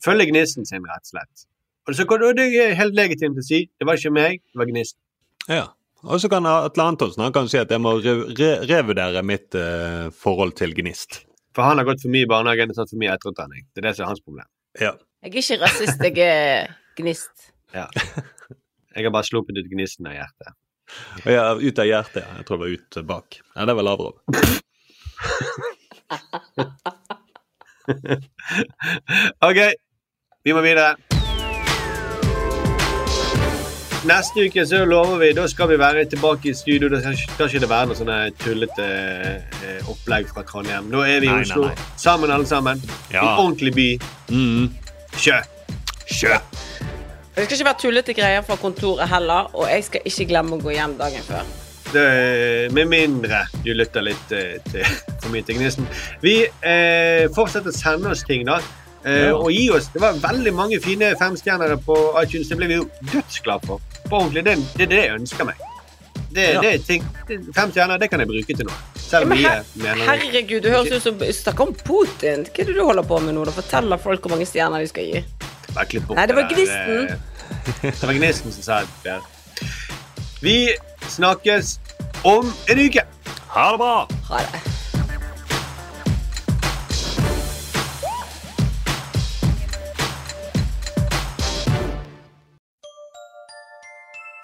følge 0.04 0.30
gnisten 0.30 0.68
sin, 0.68 0.86
rett 0.88 1.04
og 1.08 1.12
slett. 1.14 1.46
Og 1.86 1.94
så 1.94 2.06
kan, 2.08 2.22
og 2.26 2.38
det 2.38 2.48
er 2.58 2.78
helt 2.78 2.96
legitimt 2.98 3.38
å 3.38 3.44
si 3.46 3.64
det 3.68 3.86
var 3.86 3.98
ikke 3.98 4.14
meg, 4.14 4.40
det 4.50 4.62
var 4.62 4.70
gnisten. 4.70 5.00
Ja. 5.46 5.66
Og 6.06 6.20
så 6.20 6.28
kan 6.30 6.46
Atle 6.46 6.84
Antonsen 6.84 7.24
han 7.24 7.34
kan 7.34 7.48
si 7.50 7.58
at 7.58 7.70
jeg 7.72 7.80
må 7.82 7.96
re 7.98 8.12
re 8.36 8.50
revurdere 8.68 9.22
mitt 9.26 9.56
uh, 9.58 10.12
forhold 10.14 10.54
til 10.58 10.74
Gnist. 10.76 11.22
For 11.56 11.64
han 11.64 11.80
har 11.80 11.88
gått 11.88 12.02
for 12.04 12.12
mye 12.12 12.26
i 12.26 12.30
barnehagen 12.30 12.70
og 12.70 12.76
tatt 12.76 12.92
for 12.92 13.00
mye 13.00 13.14
etterutdanning. 13.16 13.64
Det 13.72 13.80
er 13.80 13.88
det 13.88 13.94
som 13.96 14.04
er 14.04 14.12
hans 14.12 14.22
problem. 14.22 14.48
Ja. 14.76 14.92
Jeg 15.24 15.32
er 15.32 15.40
ikke 15.40 15.58
rasist, 15.64 16.04
jeg 16.04 16.20
er 16.26 16.74
gnist. 16.98 17.48
Ja. 17.74 17.88
Jeg 18.96 19.04
har 19.04 19.12
bare 19.12 19.28
sluppet 19.28 19.58
ut 19.58 19.66
gnisten 19.68 20.06
av 20.08 20.14
hjertet. 20.16 20.54
Ja, 21.28 21.48
ut 21.56 21.80
av 21.82 21.88
hjertet. 21.88 22.22
ja. 22.22 22.36
Jeg 22.38 22.46
tror 22.48 22.60
det 22.60 22.62
var 22.62 22.76
ut 22.76 23.00
bak. 23.08 23.40
Ja, 23.54 23.66
det 23.68 23.74
var 23.76 23.88
Lavrov. 23.88 24.20
Ok, 29.48 29.58
vi 30.44 30.52
må 30.54 30.60
videre. 30.64 30.94
Neste 34.06 34.44
uke 34.46 34.62
så 34.66 34.84
lover 34.86 35.18
vi, 35.18 35.32
da 35.34 35.48
skal 35.50 35.68
vi 35.72 35.78
være 35.80 36.04
tilbake 36.10 36.50
i 36.52 36.54
studio. 36.54 36.88
Da 36.92 37.00
skal 37.02 37.16
skal 37.18 37.48
ikke 37.48 37.62
det 37.64 37.70
være 37.70 37.86
noe 37.90 37.98
sånne 37.98 38.18
tullete 38.38 38.86
eh, 38.86 39.88
opplegg 39.90 40.28
fra 40.30 40.44
Trondheim. 40.46 40.92
Da 40.92 41.02
er 41.08 41.20
vi 41.24 41.26
i 41.26 41.32
Nei, 41.32 41.40
nei, 41.40 41.46
Oslo 41.48 41.66
nei. 41.66 41.74
sammen, 41.98 42.30
alle 42.30 42.46
sammen. 42.46 42.82
Ja. 43.10 43.24
En 43.24 43.40
ordentlig 43.42 43.72
by. 43.74 43.88
Mm. 44.30 44.68
Sjø. 45.18 45.40
Sjø. 46.06 46.36
Det 47.34 47.44
skal 47.44 47.56
ikke 47.58 47.66
være 47.68 47.80
tullete 47.82 48.14
greier 48.16 48.42
fra 48.46 48.56
kontoret 48.60 49.10
heller, 49.10 49.50
og 49.58 49.66
jeg 49.68 49.82
skal 49.88 50.06
ikke 50.08 50.28
glemme 50.30 50.56
å 50.56 50.62
gå 50.62 50.70
hjem 50.76 50.94
dagen 51.00 51.26
før. 51.26 51.42
Det, 51.92 52.06
med 52.74 52.86
mindre 52.90 53.42
du 53.64 53.72
lytter 53.74 54.02
litt 54.06 54.32
eh, 54.34 54.56
til, 54.70 54.86
for 55.26 55.42
til 55.42 55.86
Vi 56.22 56.34
eh, 56.62 57.28
fortsetter 57.34 57.70
å 57.72 57.76
sende 57.76 58.10
oss 58.10 58.22
ting, 58.24 58.44
da. 58.46 58.58
Eh, 59.04 59.26
Ja. 59.28 59.34
Og 59.36 59.50
gi 59.52 59.70
oss 59.70 59.88
Det 59.94 60.00
var 60.02 60.12
veldig 60.18 60.52
mange 60.54 60.80
fine 60.82 61.12
femstjernere 61.20 61.76
på 61.84 61.94
iTunes. 62.22 62.48
Det 62.48 62.56
ble 62.58 62.66
vi 62.66 62.74
jo 62.80 62.88
dødsglade 63.12 63.66
for. 63.66 63.80
På 64.08 64.16
ordentlig, 64.22 64.44
det, 64.44 64.56
det 64.76 64.82
er 64.82 64.92
det 64.94 65.02
jeg 65.04 65.14
ønsker 65.20 65.44
meg. 65.44 65.54
Det, 66.36 66.42
Ja. 66.52 66.60
det 66.60 66.70
er 66.74 66.78
ting, 66.84 67.04
fem 67.54 67.70
stjerner 67.72 67.98
det 67.98 68.10
kan 68.10 68.20
jeg 68.20 68.28
bruke 68.28 68.56
til 68.56 68.66
noe. 68.66 68.74
Selv 68.98 69.22
om 69.22 69.28
Men 69.28 69.38
her, 69.38 69.62
er 69.62 69.64
mener 69.76 70.02
herregud, 70.04 70.62
du 70.62 70.68
høres 70.70 70.90
ut 70.92 71.02
som 71.02 71.18
snakker 71.18 71.68
om 71.68 71.74
Putin. 71.74 72.42
Hva 72.50 72.60
er 72.60 72.64
det 72.66 72.74
du 72.74 72.82
holder 72.84 73.06
på 73.06 73.20
med 73.22 73.34
nå? 73.34 73.44
da? 73.46 73.54
Forteller 73.56 73.96
folk 74.02 74.20
hvor 74.20 74.34
mange 74.34 74.46
stjerner 74.46 74.82
de 74.82 74.88
skal 74.90 75.04
gi. 75.04 75.24
Bort 75.76 76.16
Nei, 76.16 76.26
det 76.26 76.34
var 76.36 76.48
Gnisten. 76.48 77.08
eh, 77.10 77.90
Det 77.92 78.02
var 78.02 78.14
Gnisten 78.16 78.52
som 78.52 78.62
sa 78.62 78.80
det. 79.04 79.20
Vi 80.42 80.56
snakkes 81.08 81.78
om 82.24 82.52
en 82.68 82.78
uke. 82.78 83.04
Ha 83.54 83.70
det 83.72 83.78
bra! 83.78 84.08
Ha 84.30 84.38
det. 84.42 84.60